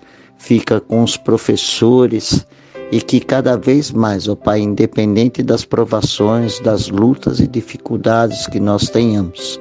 fica 0.44 0.78
com 0.78 1.02
os 1.02 1.16
professores 1.16 2.46
e 2.92 3.00
que 3.00 3.18
cada 3.18 3.56
vez 3.56 3.90
mais, 3.90 4.28
ó 4.28 4.34
Pai, 4.34 4.60
independente 4.60 5.42
das 5.42 5.64
provações, 5.64 6.60
das 6.60 6.90
lutas 6.90 7.40
e 7.40 7.46
dificuldades 7.46 8.46
que 8.46 8.60
nós 8.60 8.90
tenhamos, 8.90 9.58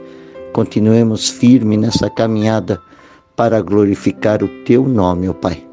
continuemos 0.51 1.29
firmes 1.29 1.79
nessa 1.79 2.09
caminhada 2.09 2.81
para 3.33 3.61
glorificar 3.61 4.43
o 4.43 4.49
Teu 4.65 4.85
nome, 4.85 5.29
ó 5.29 5.33
Pai. 5.33 5.65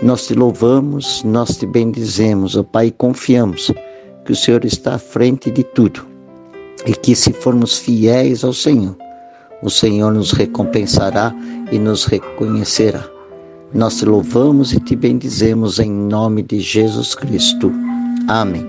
Nós 0.00 0.28
te 0.28 0.34
louvamos, 0.34 1.24
nós 1.24 1.56
te 1.56 1.66
bendizemos, 1.66 2.56
ó 2.56 2.62
Pai, 2.62 2.86
e 2.86 2.92
confiamos 2.92 3.72
que 4.24 4.30
o 4.30 4.36
Senhor 4.36 4.64
está 4.64 4.94
à 4.94 4.98
frente 4.98 5.50
de 5.50 5.64
tudo 5.64 6.06
e 6.86 6.92
que 6.92 7.16
se 7.16 7.32
formos 7.32 7.78
fiéis 7.78 8.44
ao 8.44 8.52
Senhor, 8.52 8.96
o 9.62 9.68
Senhor 9.68 10.12
nos 10.12 10.30
recompensará 10.30 11.34
e 11.72 11.78
nos 11.78 12.04
reconhecerá. 12.04 13.13
Nós 13.74 13.98
te 13.98 14.04
louvamos 14.04 14.72
e 14.72 14.78
te 14.78 14.94
bendizemos 14.94 15.80
em 15.80 15.90
nome 15.90 16.42
de 16.42 16.60
Jesus 16.60 17.12
Cristo. 17.12 17.72
Amém. 18.28 18.64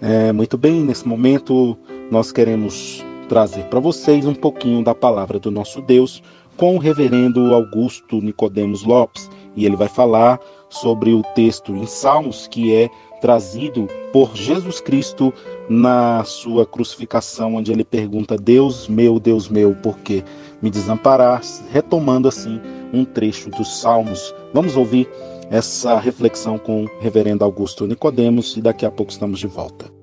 É, 0.00 0.30
muito 0.32 0.56
bem, 0.56 0.84
nesse 0.84 1.08
momento 1.08 1.76
nós 2.08 2.30
queremos 2.30 3.04
trazer 3.28 3.64
para 3.64 3.80
vocês 3.80 4.24
um 4.24 4.34
pouquinho 4.34 4.84
da 4.84 4.94
palavra 4.94 5.40
do 5.40 5.50
nosso 5.50 5.82
Deus 5.82 6.22
com 6.56 6.76
o 6.76 6.78
reverendo 6.78 7.52
Augusto 7.52 8.20
Nicodemos 8.20 8.84
Lopes, 8.84 9.28
e 9.56 9.66
ele 9.66 9.74
vai 9.74 9.88
falar 9.88 10.38
sobre 10.68 11.12
o 11.12 11.22
texto 11.34 11.74
em 11.74 11.86
Salmos 11.86 12.46
que 12.46 12.72
é 12.72 12.88
trazido 13.20 13.86
por 14.12 14.34
Jesus 14.34 14.80
Cristo 14.80 15.32
na 15.68 16.24
sua 16.24 16.66
crucificação, 16.66 17.54
onde 17.56 17.72
ele 17.72 17.84
pergunta: 17.84 18.36
Deus 18.36 18.88
meu, 18.88 19.20
Deus 19.20 19.48
meu, 19.48 19.74
por 19.74 19.98
que 19.98 20.24
me 20.60 20.70
desamparar? 20.70 21.42
Retomando 21.70 22.28
assim 22.28 22.60
um 22.92 23.04
trecho 23.04 23.50
dos 23.50 23.80
Salmos. 23.80 24.34
Vamos 24.52 24.76
ouvir 24.76 25.08
essa 25.50 25.98
reflexão 25.98 26.58
com 26.58 26.84
o 26.84 26.90
reverendo 27.00 27.44
Augusto 27.44 27.86
Nicodemos 27.86 28.56
e 28.56 28.62
daqui 28.62 28.86
a 28.86 28.90
pouco 28.90 29.12
estamos 29.12 29.38
de 29.38 29.46
volta. 29.46 29.99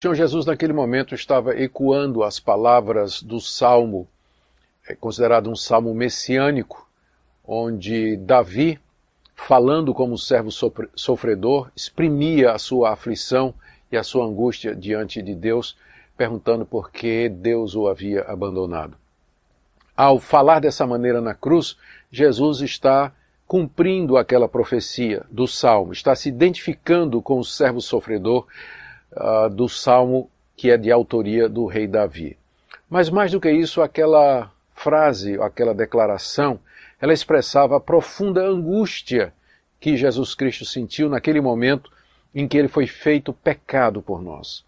Senhor 0.00 0.14
Jesus, 0.14 0.46
naquele 0.46 0.72
momento, 0.72 1.12
estava 1.12 1.60
ecoando 1.60 2.22
as 2.22 2.38
palavras 2.38 3.20
do 3.20 3.40
salmo, 3.40 4.06
é 4.88 4.94
considerado 4.94 5.50
um 5.50 5.56
salmo 5.56 5.92
messiânico, 5.92 6.88
onde 7.44 8.16
Davi, 8.16 8.78
falando 9.34 9.92
como 9.92 10.16
servo 10.16 10.50
sofredor, 10.94 11.72
exprimia 11.74 12.52
a 12.52 12.58
sua 12.58 12.92
aflição 12.92 13.52
e 13.90 13.96
a 13.96 14.04
sua 14.04 14.24
angústia 14.24 14.72
diante 14.72 15.20
de 15.20 15.34
Deus, 15.34 15.76
perguntando 16.16 16.64
por 16.64 16.92
que 16.92 17.28
Deus 17.28 17.74
o 17.74 17.88
havia 17.88 18.22
abandonado. 18.22 18.96
Ao 19.96 20.20
falar 20.20 20.60
dessa 20.60 20.86
maneira 20.86 21.20
na 21.20 21.34
cruz, 21.34 21.76
Jesus 22.08 22.60
está 22.60 23.12
cumprindo 23.48 24.16
aquela 24.16 24.48
profecia 24.48 25.26
do 25.28 25.48
salmo, 25.48 25.92
está 25.92 26.14
se 26.14 26.28
identificando 26.28 27.20
com 27.20 27.40
o 27.40 27.44
servo 27.44 27.80
sofredor 27.80 28.46
uh, 29.12 29.48
do 29.48 29.68
salmo 29.68 30.30
que 30.56 30.70
é 30.70 30.76
de 30.76 30.90
autoria 30.90 31.48
do 31.48 31.66
rei 31.66 31.86
Davi. 31.86 32.36
Mas 32.90 33.10
mais 33.10 33.32
do 33.32 33.40
que 33.40 33.50
isso, 33.50 33.80
aquela 33.80 34.50
frase, 34.74 35.40
aquela 35.40 35.74
declaração, 35.74 36.58
ela 37.00 37.12
expressava 37.12 37.76
a 37.76 37.80
profunda 37.80 38.42
angústia 38.42 39.32
que 39.80 39.96
Jesus 39.96 40.34
Cristo 40.34 40.64
sentiu 40.64 41.08
naquele 41.08 41.40
momento 41.40 41.90
em 42.34 42.46
que 42.48 42.58
ele 42.58 42.68
foi 42.68 42.86
feito 42.86 43.32
pecado 43.32 44.02
por 44.02 44.22
nós. 44.22 44.64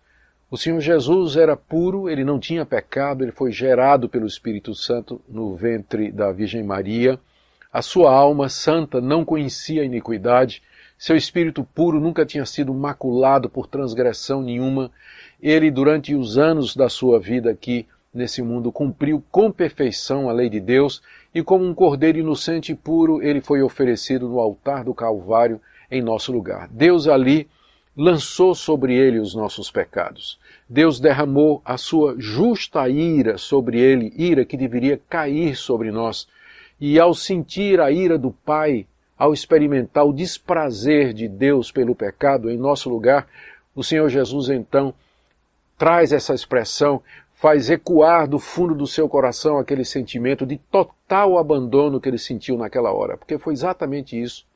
O 0.50 0.56
Senhor 0.56 0.80
Jesus 0.80 1.36
era 1.36 1.56
puro, 1.56 2.08
ele 2.08 2.24
não 2.24 2.38
tinha 2.40 2.66
pecado, 2.66 3.22
ele 3.22 3.32
foi 3.32 3.52
gerado 3.52 4.08
pelo 4.08 4.26
Espírito 4.26 4.74
Santo 4.74 5.20
no 5.28 5.54
ventre 5.54 6.10
da 6.10 6.32
Virgem 6.32 6.62
Maria. 6.62 7.18
A 7.72 7.82
sua 7.82 8.12
alma 8.12 8.48
santa 8.48 9.00
não 9.00 9.24
conhecia 9.24 9.84
iniquidade, 9.84 10.62
seu 11.00 11.16
espírito 11.16 11.64
puro 11.64 11.98
nunca 11.98 12.26
tinha 12.26 12.44
sido 12.44 12.74
maculado 12.74 13.48
por 13.48 13.66
transgressão 13.66 14.42
nenhuma. 14.42 14.90
Ele, 15.42 15.70
durante 15.70 16.14
os 16.14 16.36
anos 16.36 16.76
da 16.76 16.90
sua 16.90 17.18
vida 17.18 17.50
aqui 17.50 17.86
nesse 18.12 18.42
mundo, 18.42 18.70
cumpriu 18.70 19.24
com 19.30 19.50
perfeição 19.50 20.28
a 20.28 20.32
lei 20.32 20.50
de 20.50 20.60
Deus 20.60 21.00
e, 21.34 21.42
como 21.42 21.64
um 21.64 21.72
cordeiro 21.72 22.18
inocente 22.18 22.72
e 22.72 22.74
puro, 22.74 23.22
ele 23.22 23.40
foi 23.40 23.62
oferecido 23.62 24.28
no 24.28 24.38
altar 24.38 24.84
do 24.84 24.92
Calvário 24.92 25.58
em 25.90 26.02
nosso 26.02 26.30
lugar. 26.32 26.68
Deus 26.68 27.08
ali 27.08 27.48
lançou 27.96 28.54
sobre 28.54 28.94
ele 28.94 29.18
os 29.18 29.34
nossos 29.34 29.70
pecados. 29.70 30.38
Deus 30.68 31.00
derramou 31.00 31.62
a 31.64 31.78
sua 31.78 32.14
justa 32.18 32.86
ira 32.90 33.38
sobre 33.38 33.80
ele, 33.80 34.12
ira 34.18 34.44
que 34.44 34.54
deveria 34.54 35.00
cair 35.08 35.56
sobre 35.56 35.90
nós. 35.90 36.28
E 36.78 37.00
ao 37.00 37.14
sentir 37.14 37.80
a 37.80 37.90
ira 37.90 38.18
do 38.18 38.30
Pai 38.30 38.86
ao 39.20 39.34
experimentar 39.34 40.06
o 40.06 40.14
desprazer 40.14 41.12
de 41.12 41.28
Deus 41.28 41.70
pelo 41.70 41.94
pecado 41.94 42.50
em 42.50 42.56
nosso 42.56 42.88
lugar, 42.88 43.28
o 43.76 43.84
Senhor 43.84 44.08
Jesus 44.08 44.48
então 44.48 44.94
traz 45.76 46.10
essa 46.10 46.32
expressão, 46.32 47.02
faz 47.34 47.68
ecoar 47.68 48.26
do 48.26 48.38
fundo 48.38 48.74
do 48.74 48.86
seu 48.86 49.10
coração 49.10 49.58
aquele 49.58 49.84
sentimento 49.84 50.46
de 50.46 50.56
total 50.56 51.36
abandono 51.36 52.00
que 52.00 52.08
ele 52.08 52.16
sentiu 52.16 52.56
naquela 52.56 52.94
hora, 52.94 53.18
porque 53.18 53.38
foi 53.38 53.52
exatamente 53.52 54.18
isso 54.18 54.46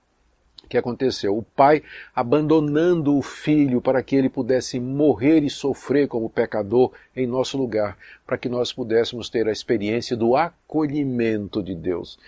que 0.66 0.79
aconteceu. 0.79 1.37
O 1.37 1.42
pai 1.42 1.83
abandonando 2.16 3.18
o 3.18 3.20
filho 3.20 3.83
para 3.83 4.03
que 4.03 4.16
ele 4.16 4.31
pudesse 4.31 4.81
morrer 4.81 5.42
e 5.42 5.50
sofrer 5.50 6.09
como 6.09 6.31
pecador 6.31 6.90
em 7.14 7.27
nosso 7.27 7.59
lugar, 7.59 7.98
para 8.27 8.38
que 8.38 8.48
nós 8.48 8.72
pudéssemos 8.72 9.29
ter 9.29 9.46
a 9.46 9.53
experiência 9.53 10.16
do 10.16 10.35
acolhimento 10.35 11.62
de 11.62 11.74
Deus 11.74 12.18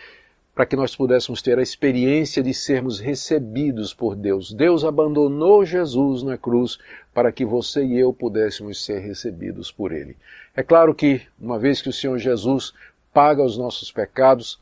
para 0.56 0.64
que 0.64 0.74
nós 0.74 0.96
pudéssemos 0.96 1.42
ter 1.42 1.58
a 1.58 1.62
experiência 1.62 2.42
de 2.42 2.54
sermos 2.54 2.98
recebidos 2.98 3.92
por 3.92 4.16
Deus. 4.16 4.54
Deus 4.54 4.84
abandonou 4.84 5.66
Jesus 5.66 6.22
na 6.22 6.38
cruz 6.38 6.78
para 7.12 7.30
que 7.30 7.44
você 7.44 7.84
e 7.84 7.98
eu 7.98 8.10
pudéssemos 8.10 8.82
ser 8.82 9.00
recebidos 9.00 9.70
por 9.70 9.92
Ele. 9.92 10.16
É 10.56 10.62
claro 10.62 10.94
que, 10.94 11.20
uma 11.38 11.58
vez 11.58 11.82
que 11.82 11.90
o 11.90 11.92
Senhor 11.92 12.16
Jesus 12.16 12.72
paga 13.12 13.42
os 13.42 13.58
nossos 13.58 13.92
pecados, 13.92 14.58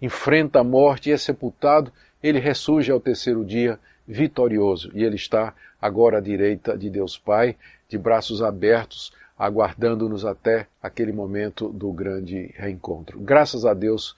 enfrenta 0.00 0.60
a 0.60 0.64
morte 0.64 1.10
e 1.10 1.12
é 1.12 1.16
sepultado, 1.16 1.92
ele 2.22 2.38
ressurge 2.38 2.92
ao 2.92 3.00
terceiro 3.00 3.44
dia 3.44 3.80
vitorioso 4.06 4.92
e 4.94 5.02
ele 5.02 5.16
está 5.16 5.52
agora 5.80 6.18
à 6.18 6.20
direita 6.20 6.78
de 6.78 6.88
Deus 6.88 7.18
Pai, 7.18 7.56
de 7.88 7.98
braços 7.98 8.42
abertos, 8.42 9.12
aguardando-nos 9.36 10.24
até 10.24 10.68
aquele 10.80 11.10
momento 11.10 11.68
do 11.68 11.90
grande 11.92 12.54
reencontro. 12.54 13.18
Graças 13.18 13.64
a 13.64 13.74
Deus 13.74 14.14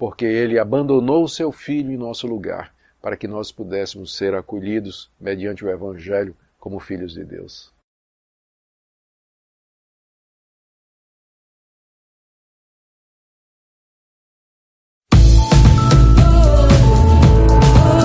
porque 0.00 0.24
ele 0.24 0.58
abandonou 0.58 1.22
o 1.22 1.28
seu 1.28 1.52
filho 1.52 1.92
em 1.92 1.96
nosso 1.98 2.26
lugar, 2.26 2.72
para 3.02 3.18
que 3.18 3.28
nós 3.28 3.52
pudéssemos 3.52 4.16
ser 4.16 4.34
acolhidos 4.34 5.10
mediante 5.20 5.62
o 5.62 5.68
Evangelho 5.68 6.34
como 6.58 6.80
filhos 6.80 7.12
de 7.12 7.22
Deus. 7.22 7.70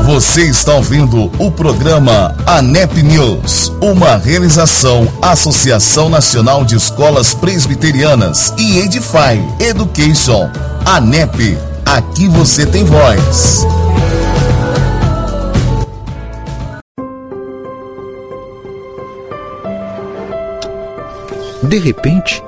Você 0.05 0.49
está 0.49 0.75
ouvindo 0.75 1.31
o 1.41 1.49
programa 1.49 2.35
ANEP 2.45 3.01
News, 3.03 3.69
uma 3.81 4.17
realização 4.17 5.05
Associação 5.21 6.09
Nacional 6.09 6.65
de 6.65 6.75
Escolas 6.75 7.33
Presbiterianas 7.33 8.53
e 8.59 8.79
Edify 8.79 9.39
Education. 9.61 10.51
ANEP 10.85 11.74
Aqui 11.85 12.27
você 12.27 12.65
tem 12.65 12.83
voz. 12.83 13.65
De 21.63 21.79
repente, 21.79 22.43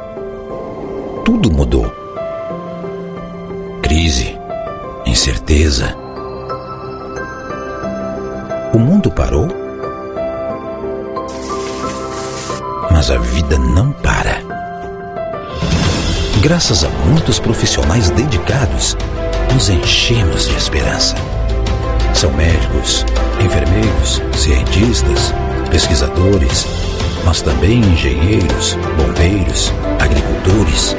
tudo 1.26 1.52
mudou. 1.52 1.92
Crise, 3.82 4.38
incerteza. 5.06 5.96
O 8.74 8.80
mundo 8.80 9.12
parou? 9.12 9.48
mas 12.98 13.12
a 13.12 13.18
vida 13.20 13.60
não 13.60 13.92
para. 13.92 14.42
Graças 16.42 16.84
a 16.84 16.90
muitos 16.90 17.40
profissionais 17.40 18.10
dedicados, 18.10 18.98
nos 19.58 19.70
enchemos 19.70 20.48
de 20.48 20.56
esperança. 20.56 21.16
São 22.14 22.32
médicos, 22.34 23.04
enfermeiros, 23.44 24.22
cientistas, 24.36 25.34
pesquisadores, 25.72 26.68
mas 27.26 27.42
também 27.42 27.80
engenheiros, 27.80 28.78
bombeiros, 28.96 29.74
agricultores 30.00 30.96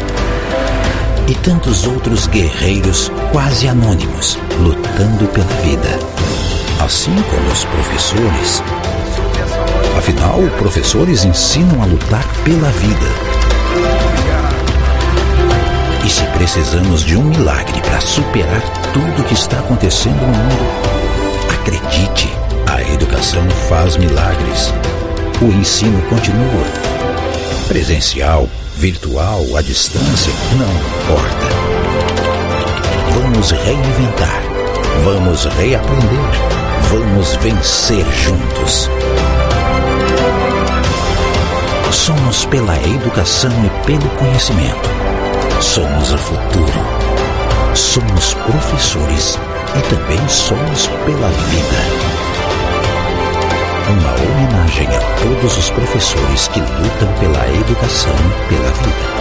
e 1.29 1.35
tantos 1.37 1.87
outros 1.87 2.27
guerreiros 2.27 3.12
quase 3.31 3.68
anônimos 3.68 4.37
lutando 4.59 5.29
pela 5.29 5.62
vida. 5.62 5.97
Assim 6.85 7.14
como 7.31 7.53
os 7.53 7.64
professores. 7.64 8.61
Afinal, 9.97 10.40
professores 10.59 11.25
ensinam 11.25 11.81
a 11.81 11.87
lutar 11.87 12.27
pela 12.42 12.71
vida. 12.73 13.28
E 16.05 16.11
se 16.11 16.25
precisamos 16.37 17.05
de 17.05 17.17
um 17.17 17.25
milagre 17.25 17.81
para 17.83 18.01
superar 18.01 18.63
tudo 18.93 19.23
o 19.23 19.25
que 19.25 19.35
está 19.35 19.59
acontecendo 19.59 20.21
no 20.21 20.29
mundo, 20.29 21.53
acredite, 21.53 22.33
a 22.67 22.83
educação 22.93 23.49
faz 23.69 23.97
milagres. 23.97 24.73
O 25.41 25.47
ensino 25.47 26.01
continua. 26.09 26.65
Presencial, 27.69 28.49
virtual, 28.77 29.45
à 29.57 29.63
distância, 29.63 30.33
não 30.57 30.67
importa. 30.67 31.49
Vamos 33.21 33.51
reinventar. 33.51 34.43
Vamos 35.05 35.45
reaprender. 35.45 36.59
Vamos 36.91 37.37
vencer 37.37 38.05
juntos. 38.13 38.89
Somos 41.93 42.45
pela 42.47 42.77
educação 42.77 43.51
e 43.65 43.87
pelo 43.87 44.09
conhecimento. 44.11 44.89
Somos 45.61 46.12
o 46.12 46.18
futuro. 46.18 47.75
Somos 47.75 48.35
professores 48.35 49.38
e 49.77 49.83
também 49.90 50.29
somos 50.29 50.87
pela 51.05 51.29
vida 51.29 52.18
uma 53.90 54.12
homenagem 54.12 54.87
a 54.88 55.01
todos 55.23 55.57
os 55.57 55.71
professores 55.71 56.49
que 56.49 56.61
lutam 56.61 57.09
pela 57.21 57.49
educação 57.55 58.12
e 58.12 58.49
pela 58.49 58.71
vida. 58.71 59.18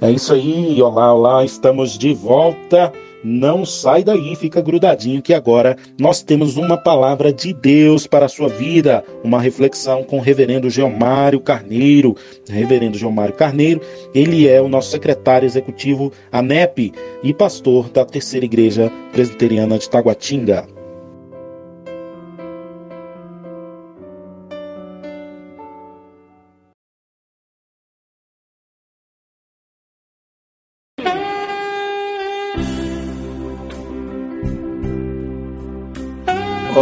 É 0.00 0.10
isso 0.10 0.34
aí, 0.34 0.80
olá, 0.82 1.12
olá, 1.14 1.44
estamos 1.44 1.98
de 1.98 2.14
volta 2.14 2.92
não 3.24 3.64
sai 3.64 4.04
daí, 4.04 4.36
fica 4.36 4.60
grudadinho 4.60 5.22
que 5.22 5.32
agora 5.32 5.76
nós 5.98 6.22
temos 6.22 6.58
uma 6.58 6.76
palavra 6.76 7.32
de 7.32 7.54
Deus 7.54 8.06
para 8.06 8.26
a 8.26 8.28
sua 8.28 8.48
vida, 8.48 9.02
uma 9.24 9.40
reflexão 9.40 10.04
com 10.04 10.18
o 10.18 10.20
reverendo 10.20 10.68
Geomário 10.68 11.40
Carneiro. 11.40 12.14
Reverendo 12.46 12.98
Geomário 12.98 13.34
Carneiro, 13.34 13.80
ele 14.14 14.46
é 14.46 14.60
o 14.60 14.68
nosso 14.68 14.90
secretário 14.90 15.46
executivo 15.46 16.12
ANEP 16.30 16.92
e 17.22 17.32
pastor 17.32 17.88
da 17.88 18.04
Terceira 18.04 18.44
Igreja 18.44 18.92
Presbiteriana 19.12 19.78
de 19.78 19.88
Taguatinga. 19.88 20.83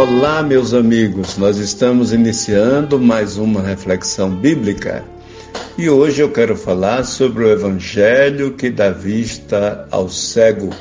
Olá, 0.05 0.43
meus 0.43 0.73
amigos. 0.73 1.37
Nós 1.37 1.55
estamos 1.59 2.11
iniciando 2.11 2.99
mais 2.99 3.37
uma 3.37 3.61
reflexão 3.61 4.29
bíblica 4.29 5.01
e 5.77 5.89
hoje 5.89 6.19
eu 6.21 6.29
quero 6.29 6.57
falar 6.57 7.05
sobre 7.05 7.45
o 7.45 7.49
evangelho 7.49 8.51
que 8.51 8.69
dá 8.69 8.89
vista 8.89 9.87
ao 9.89 10.09
cego. 10.09 10.71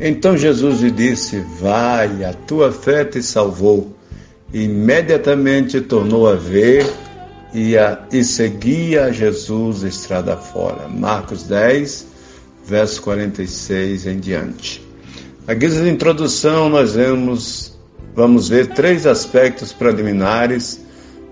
Então 0.00 0.36
Jesus 0.36 0.80
lhe 0.80 0.90
disse: 0.90 1.38
Vai, 1.60 2.24
a 2.24 2.32
tua 2.32 2.72
fé 2.72 3.04
te 3.04 3.22
salvou. 3.22 3.96
E 4.52 4.64
imediatamente 4.64 5.80
tornou 5.80 6.28
a 6.28 6.34
ver 6.34 6.84
e, 7.54 7.78
a, 7.78 8.00
e 8.10 8.24
seguia 8.24 9.12
Jesus 9.12 9.84
estrada 9.84 10.36
fora. 10.36 10.88
Marcos 10.88 11.44
10, 11.44 12.04
verso 12.66 13.00
46 13.02 14.06
em 14.06 14.18
diante. 14.18 14.84
A 15.46 15.54
guisa 15.54 15.84
de 15.84 15.88
introdução, 15.88 16.68
nós 16.68 16.94
vemos 16.94 17.78
vamos 18.20 18.50
ver 18.50 18.66
três 18.66 19.06
aspectos 19.06 19.72
preliminares 19.72 20.78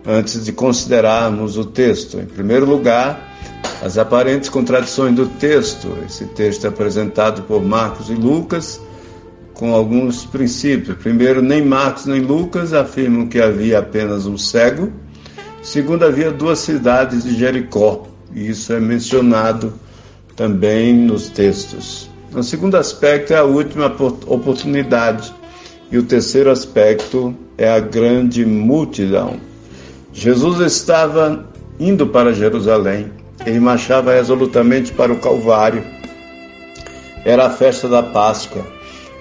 antes 0.06 0.42
de 0.42 0.52
considerarmos 0.52 1.58
o 1.58 1.64
texto. 1.66 2.18
Em 2.18 2.24
primeiro 2.24 2.64
lugar, 2.64 3.36
as 3.82 3.98
aparentes 3.98 4.48
contradições 4.48 5.14
do 5.14 5.26
texto. 5.26 5.98
Esse 6.06 6.24
texto 6.24 6.64
é 6.64 6.68
apresentado 6.68 7.42
por 7.42 7.62
Marcos 7.62 8.08
e 8.08 8.14
Lucas 8.14 8.80
com 9.52 9.74
alguns 9.74 10.24
princípios. 10.24 10.96
Primeiro, 10.96 11.42
nem 11.42 11.62
Marcos 11.62 12.06
nem 12.06 12.22
Lucas 12.22 12.72
afirmam 12.72 13.26
que 13.26 13.38
havia 13.38 13.80
apenas 13.80 14.24
um 14.24 14.38
cego. 14.38 14.90
Segundo, 15.62 16.06
havia 16.06 16.30
duas 16.30 16.60
cidades 16.60 17.22
de 17.22 17.36
Jericó. 17.36 18.06
E 18.34 18.48
isso 18.48 18.72
é 18.72 18.80
mencionado 18.80 19.74
também 20.34 20.96
nos 20.96 21.28
textos. 21.28 22.08
O 22.34 22.42
segundo 22.42 22.78
aspecto 22.78 23.34
é 23.34 23.36
a 23.36 23.44
última 23.44 23.94
oportunidade 24.26 25.36
e 25.90 25.98
o 25.98 26.02
terceiro 26.02 26.50
aspecto 26.50 27.34
é 27.56 27.68
a 27.68 27.80
grande 27.80 28.44
multidão. 28.44 29.40
Jesus 30.12 30.60
estava 30.60 31.46
indo 31.78 32.06
para 32.06 32.32
Jerusalém. 32.32 33.10
Ele 33.46 33.60
marchava 33.60 34.12
resolutamente 34.12 34.92
para 34.92 35.12
o 35.12 35.18
Calvário. 35.18 35.82
Era 37.24 37.46
a 37.46 37.50
festa 37.50 37.88
da 37.88 38.02
Páscoa. 38.02 38.66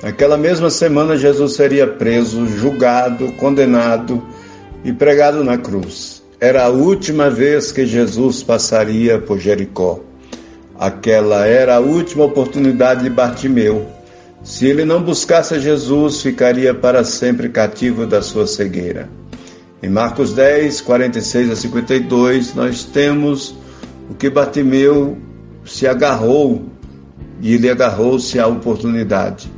Naquela 0.02 0.38
mesma 0.38 0.70
semana, 0.70 1.18
Jesus 1.18 1.54
seria 1.54 1.88
preso, 1.88 2.46
julgado, 2.48 3.32
condenado 3.34 4.22
e 4.84 4.92
pregado 4.92 5.44
na 5.44 5.58
cruz. 5.58 6.24
Era 6.40 6.66
a 6.66 6.70
última 6.70 7.30
vez 7.30 7.72
que 7.72 7.86
Jesus 7.86 8.44
passaria 8.44 9.18
por 9.20 9.40
Jericó. 9.40 10.00
Aquela 10.80 11.48
era 11.48 11.78
a 11.78 11.80
última 11.80 12.26
oportunidade 12.26 13.04
de 13.04 13.10
Bartimeu 13.10 13.97
se 14.48 14.66
ele 14.66 14.86
não 14.86 15.04
buscasse 15.04 15.60
Jesus, 15.60 16.22
ficaria 16.22 16.74
para 16.74 17.04
sempre 17.04 17.50
cativo 17.50 18.08
da 18.08 18.22
sua 18.22 18.48
cegueira. 18.48 19.10
Em 19.84 19.90
Marcos 19.90 20.32
10, 20.32 20.80
46 20.80 21.52
a 21.52 21.56
52, 21.58 22.56
nós 22.56 22.86
temos 22.86 23.54
o 24.10 24.14
que 24.14 24.30
Bartimeu 24.30 25.18
se 25.66 25.86
agarrou 25.86 26.66
e 27.42 27.56
ele 27.56 27.70
agarrou-se 27.70 28.40
à 28.40 28.48
oportunidade. 28.48 29.52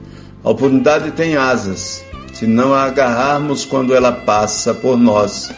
A 0.44 0.50
oportunidade 0.50 1.12
tem 1.12 1.38
asas. 1.38 2.04
Se 2.34 2.48
não 2.48 2.74
a 2.74 2.86
agarrarmos 2.86 3.66
quando 3.66 3.94
ela 3.94 4.12
passa 4.12 4.74
por 4.74 4.98
nós, 4.98 5.52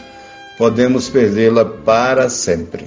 podemos 0.58 1.08
perdê-la 1.08 1.64
para 1.64 2.28
sempre. 2.28 2.86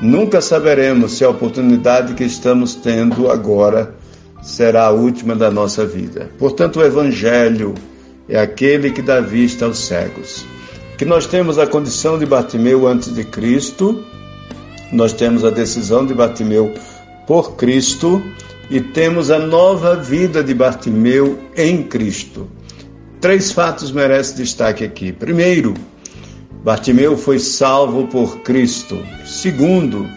Nunca 0.00 0.40
saberemos 0.40 1.14
se 1.14 1.24
a 1.24 1.30
oportunidade 1.30 2.14
que 2.14 2.22
estamos 2.22 2.76
tendo 2.76 3.28
agora 3.28 3.98
será 4.42 4.86
a 4.86 4.90
última 4.90 5.34
da 5.34 5.50
nossa 5.50 5.86
vida. 5.86 6.30
Portanto, 6.38 6.80
o 6.80 6.84
Evangelho 6.84 7.74
é 8.28 8.38
aquele 8.38 8.90
que 8.90 9.02
dá 9.02 9.20
vista 9.20 9.64
aos 9.64 9.78
cegos. 9.78 10.44
Que 10.96 11.04
nós 11.04 11.26
temos 11.26 11.58
a 11.58 11.66
condição 11.66 12.18
de 12.18 12.26
Bartimeu 12.26 12.86
antes 12.86 13.14
de 13.14 13.24
Cristo, 13.24 14.04
nós 14.92 15.12
temos 15.12 15.44
a 15.44 15.50
decisão 15.50 16.04
de 16.04 16.14
Bartimeu 16.14 16.72
por 17.26 17.56
Cristo 17.56 18.22
e 18.70 18.80
temos 18.80 19.30
a 19.30 19.38
nova 19.38 19.96
vida 19.96 20.42
de 20.42 20.54
Bartimeu 20.54 21.38
em 21.56 21.82
Cristo. 21.82 22.48
Três 23.20 23.52
fatos 23.52 23.92
merecem 23.92 24.36
destaque 24.36 24.84
aqui. 24.84 25.12
Primeiro, 25.12 25.74
Bartimeu 26.64 27.16
foi 27.16 27.38
salvo 27.38 28.06
por 28.06 28.40
Cristo. 28.40 28.98
Segundo, 29.24 30.08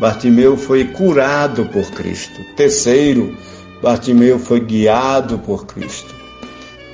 Bartimeu 0.00 0.56
foi 0.56 0.84
curado 0.84 1.64
por 1.66 1.90
Cristo. 1.92 2.40
Terceiro, 2.56 3.36
Bartimeu 3.82 4.38
foi 4.38 4.60
guiado 4.60 5.38
por 5.40 5.66
Cristo. 5.66 6.14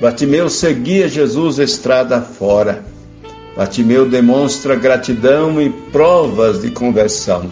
Bartimeu 0.01 0.48
seguia 0.48 1.07
Jesus 1.07 1.59
estrada 1.59 2.22
fora. 2.22 2.83
Bartimeu 3.55 4.09
demonstra 4.09 4.74
gratidão 4.74 5.61
e 5.61 5.68
provas 5.68 6.62
de 6.62 6.70
conversão. 6.70 7.51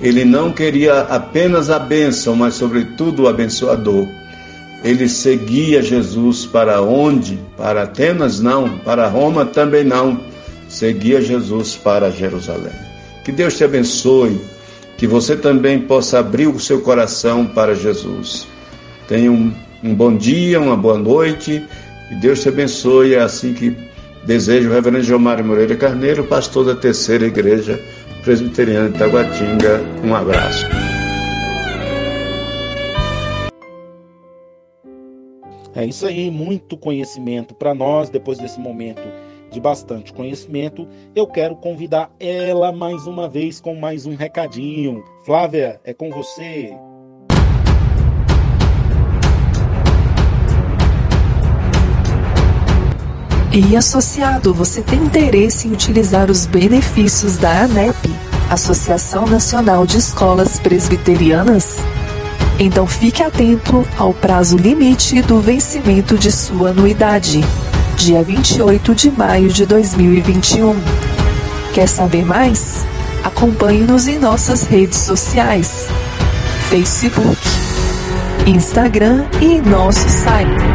Ele 0.00 0.24
não 0.24 0.50
queria 0.50 1.02
apenas 1.02 1.70
a 1.70 1.78
bênção, 1.78 2.34
mas 2.34 2.54
sobretudo 2.54 3.22
o 3.22 3.28
abençoador. 3.28 4.08
Ele 4.82 5.08
seguia 5.08 5.80
Jesus 5.80 6.44
para 6.44 6.82
onde? 6.82 7.38
Para 7.56 7.84
Atenas? 7.84 8.40
Não. 8.40 8.78
Para 8.80 9.06
Roma 9.06 9.46
também 9.46 9.84
não. 9.84 10.18
Seguia 10.68 11.22
Jesus 11.22 11.76
para 11.76 12.10
Jerusalém. 12.10 12.72
Que 13.24 13.30
Deus 13.30 13.56
te 13.56 13.62
abençoe 13.62 14.40
que 14.98 15.06
você 15.06 15.36
também 15.36 15.80
possa 15.80 16.18
abrir 16.18 16.48
o 16.48 16.58
seu 16.58 16.80
coração 16.80 17.46
para 17.46 17.74
Jesus. 17.74 18.52
Tenha 19.08 19.30
um, 19.30 19.52
um 19.82 19.94
bom 19.94 20.16
dia, 20.16 20.60
uma 20.60 20.76
boa 20.76 20.98
noite 20.98 21.66
e 22.10 22.14
Deus 22.16 22.42
te 22.42 22.48
abençoe. 22.48 23.14
É 23.14 23.20
assim 23.20 23.52
que 23.52 23.76
desejo 24.24 24.70
o 24.70 24.72
Reverendo 24.72 25.02
Gilmar 25.02 25.44
Moreira 25.44 25.76
Carneiro, 25.76 26.24
pastor 26.24 26.64
da 26.64 26.74
Terceira 26.74 27.26
Igreja 27.26 27.80
Presbiteriana 28.22 28.88
de 28.88 28.98
Taguatinga. 28.98 29.82
Um 30.02 30.14
abraço. 30.14 30.66
É 35.76 35.84
isso 35.84 36.06
aí, 36.06 36.30
muito 36.30 36.76
conhecimento 36.76 37.52
para 37.54 37.74
nós 37.74 38.08
depois 38.08 38.38
desse 38.38 38.60
momento 38.60 39.02
de 39.50 39.60
bastante 39.60 40.12
conhecimento. 40.12 40.88
Eu 41.14 41.26
quero 41.26 41.56
convidar 41.56 42.10
ela 42.18 42.72
mais 42.72 43.06
uma 43.06 43.28
vez 43.28 43.60
com 43.60 43.74
mais 43.74 44.06
um 44.06 44.14
recadinho. 44.14 45.04
Flávia, 45.24 45.80
é 45.84 45.92
com 45.92 46.10
você. 46.10 46.72
E 53.56 53.76
associado, 53.76 54.52
você 54.52 54.82
tem 54.82 54.98
interesse 54.98 55.68
em 55.68 55.72
utilizar 55.72 56.28
os 56.28 56.44
benefícios 56.44 57.36
da 57.36 57.62
ANEP, 57.62 58.12
Associação 58.50 59.28
Nacional 59.28 59.86
de 59.86 59.96
Escolas 59.96 60.58
Presbiterianas? 60.58 61.76
Então 62.58 62.84
fique 62.84 63.22
atento 63.22 63.86
ao 63.96 64.12
prazo 64.12 64.56
limite 64.56 65.22
do 65.22 65.40
vencimento 65.40 66.18
de 66.18 66.32
sua 66.32 66.70
anuidade, 66.70 67.44
dia 67.96 68.24
28 68.24 68.92
de 68.92 69.12
maio 69.12 69.48
de 69.48 69.64
2021. 69.64 70.74
Quer 71.72 71.88
saber 71.88 72.24
mais? 72.24 72.84
Acompanhe-nos 73.22 74.08
em 74.08 74.18
nossas 74.18 74.64
redes 74.64 74.98
sociais: 74.98 75.86
Facebook, 76.70 77.38
Instagram 78.48 79.26
e 79.40 79.60
nosso 79.60 80.08
site. 80.08 80.73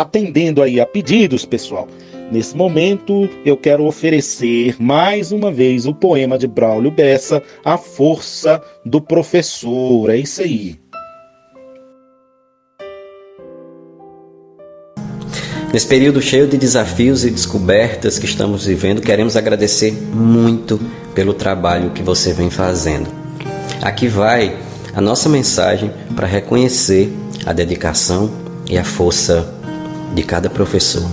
Atendendo 0.00 0.62
aí 0.62 0.80
a 0.80 0.86
pedidos, 0.86 1.44
pessoal. 1.44 1.88
Nesse 2.30 2.56
momento, 2.56 3.28
eu 3.44 3.56
quero 3.56 3.84
oferecer 3.84 4.76
mais 4.80 5.30
uma 5.30 5.50
vez 5.50 5.86
o 5.86 5.94
poema 5.94 6.36
de 6.36 6.46
Braulio 6.46 6.90
Bessa, 6.90 7.42
A 7.64 7.78
Força 7.78 8.60
do 8.84 9.00
Professor. 9.00 10.10
É 10.10 10.16
isso 10.16 10.42
aí. 10.42 10.76
Nesse 15.72 15.86
período 15.86 16.20
cheio 16.22 16.46
de 16.46 16.56
desafios 16.56 17.24
e 17.24 17.30
descobertas 17.30 18.18
que 18.18 18.24
estamos 18.24 18.66
vivendo, 18.66 19.00
queremos 19.00 19.36
agradecer 19.36 19.92
muito 19.92 20.80
pelo 21.14 21.34
trabalho 21.34 21.90
que 21.90 22.02
você 22.02 22.32
vem 22.32 22.50
fazendo. 22.50 23.08
Aqui 23.82 24.08
vai 24.08 24.56
a 24.94 25.00
nossa 25.00 25.28
mensagem 25.28 25.92
para 26.14 26.26
reconhecer 26.26 27.12
a 27.44 27.52
dedicação 27.52 28.30
e 28.68 28.78
a 28.78 28.84
força 28.84 29.55
de 30.14 30.22
cada 30.22 30.48
professor. 30.48 31.06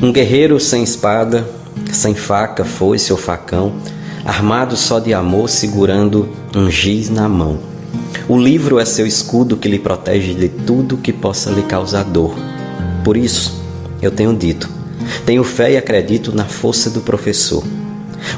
Um 0.00 0.12
guerreiro 0.12 0.60
sem 0.60 0.82
espada, 0.82 1.48
sem 1.92 2.14
faca, 2.14 2.64
foice 2.64 3.12
ou 3.12 3.18
facão, 3.18 3.74
armado 4.24 4.76
só 4.76 4.98
de 4.98 5.12
amor, 5.12 5.48
segurando 5.48 6.28
um 6.54 6.70
giz 6.70 7.10
na 7.10 7.28
mão. 7.28 7.58
O 8.28 8.38
livro 8.38 8.78
é 8.78 8.84
seu 8.84 9.06
escudo 9.06 9.56
que 9.56 9.68
lhe 9.68 9.78
protege 9.78 10.34
de 10.34 10.48
tudo 10.48 10.96
que 10.96 11.12
possa 11.12 11.50
lhe 11.50 11.62
causar 11.62 12.04
dor. 12.04 12.34
Por 13.02 13.16
isso, 13.16 13.60
eu 14.00 14.10
tenho 14.10 14.34
dito, 14.34 14.68
tenho 15.24 15.42
fé 15.42 15.72
e 15.72 15.76
acredito 15.76 16.34
na 16.34 16.44
força 16.44 16.90
do 16.90 17.00
professor. 17.00 17.64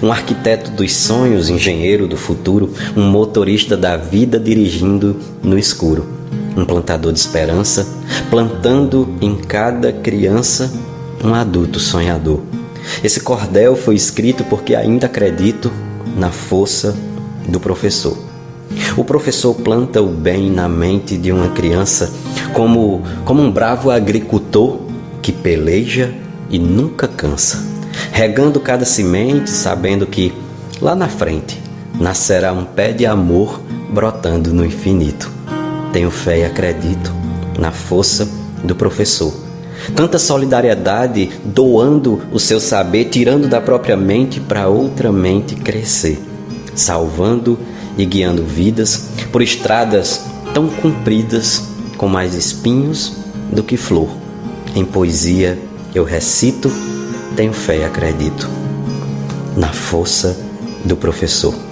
Um 0.03 0.13
arquiteto 0.13 0.71
dos 0.71 0.95
sonhos, 0.95 1.49
engenheiro 1.49 2.07
do 2.07 2.17
futuro, 2.17 2.73
um 2.97 3.11
motorista 3.11 3.77
da 3.77 3.97
vida 3.97 4.39
dirigindo 4.39 5.17
no 5.43 5.59
escuro 5.59 6.21
um 6.61 6.65
plantador 6.65 7.13
de 7.13 7.19
esperança, 7.19 7.87
plantando 8.29 9.09
em 9.21 9.35
cada 9.35 9.93
criança 9.93 10.71
um 11.25 11.35
adulto 11.35 11.81
sonhador. 11.81 12.41
Esse 13.03 13.21
cordel 13.21 13.77
foi 13.77 13.95
escrito 13.95 14.45
porque 14.45 14.75
ainda 14.75 15.07
acredito 15.07 15.71
na 16.17 16.31
força 16.31 16.95
do 17.47 17.61
professor. 17.61 18.17
O 18.97 19.05
professor 19.05 19.55
planta 19.55 20.01
o 20.01 20.09
bem 20.09 20.51
na 20.51 20.69
mente 20.69 21.17
de 21.17 21.33
uma 21.33 21.49
criança 21.49 22.13
como, 22.53 23.03
como 23.25 23.43
um 23.43 23.51
bravo 23.51 23.91
agricultor 23.91 24.81
que 25.21 25.33
peleja 25.33 26.15
e 26.49 26.59
nunca 26.59 27.07
cansa, 27.07 27.65
regando 28.13 28.61
cada 28.61 28.85
semente, 28.85 29.51
sabendo 29.51 30.07
que 30.07 30.33
lá 30.81 30.95
na 30.95 31.09
frente 31.09 31.61
nascerá 31.99 32.53
um 32.53 32.65
pé 32.65 32.93
de 32.93 33.07
amor 33.07 33.61
brotando 33.91 34.53
no 34.53 34.65
infinito. 34.65 35.40
Tenho 35.93 36.11
fé 36.11 36.41
e 36.41 36.45
acredito 36.45 37.13
na 37.59 37.71
força 37.71 38.29
do 38.63 38.75
professor. 38.75 39.35
Tanta 39.95 40.19
solidariedade 40.19 41.31
doando 41.45 42.23
o 42.31 42.39
seu 42.39 42.61
saber, 42.61 43.07
tirando 43.07 43.49
da 43.49 43.61
própria 43.61 43.97
mente 43.97 44.39
para 44.39 44.69
outra 44.69 45.11
mente 45.11 45.55
crescer, 45.55 46.21
salvando 46.75 47.59
e 47.97 48.05
guiando 48.05 48.45
vidas 48.45 49.09
por 49.33 49.43
estradas 49.43 50.23
tão 50.55 50.69
compridas 50.69 51.63
com 51.97 52.09
mais 52.09 52.35
espinhos 52.35 53.15
do 53.51 53.63
que 53.63 53.77
flor. 53.77 54.09
Em 54.75 54.85
poesia 54.85 55.59
eu 55.95 56.05
recito, 56.05 56.71
tenho 57.35 57.53
fé 57.53 57.79
e 57.79 57.85
acredito 57.85 58.49
na 59.57 59.69
força 59.69 60.39
do 60.85 60.97
professor. 60.97 61.70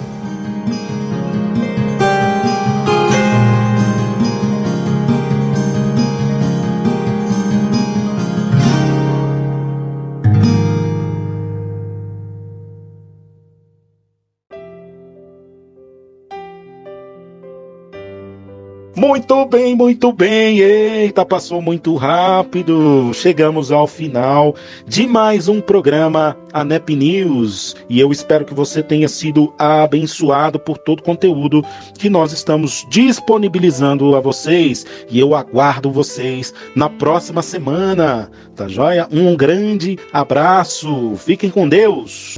Muito 19.09 19.43
bem, 19.47 19.75
muito 19.75 20.13
bem. 20.13 20.59
Eita, 20.59 21.25
passou 21.25 21.63
muito 21.63 21.95
rápido. 21.95 23.11
Chegamos 23.11 23.71
ao 23.71 23.87
final 23.87 24.55
de 24.85 25.07
mais 25.07 25.47
um 25.47 25.59
programa 25.59 26.37
ANEP 26.53 26.95
News. 26.95 27.75
E 27.89 27.99
eu 27.99 28.11
espero 28.11 28.45
que 28.45 28.53
você 28.53 28.83
tenha 28.83 29.09
sido 29.09 29.51
abençoado 29.57 30.59
por 30.59 30.77
todo 30.77 30.99
o 30.99 31.03
conteúdo 31.03 31.65
que 31.97 32.07
nós 32.07 32.31
estamos 32.31 32.85
disponibilizando 32.87 34.15
a 34.15 34.19
vocês. 34.19 34.85
E 35.09 35.19
eu 35.19 35.33
aguardo 35.33 35.91
vocês 35.91 36.53
na 36.75 36.87
próxima 36.87 37.41
semana. 37.41 38.29
Tá 38.55 38.67
joia? 38.67 39.07
Um 39.11 39.35
grande 39.35 39.97
abraço. 40.13 41.15
Fiquem 41.15 41.49
com 41.49 41.67
Deus. 41.67 42.37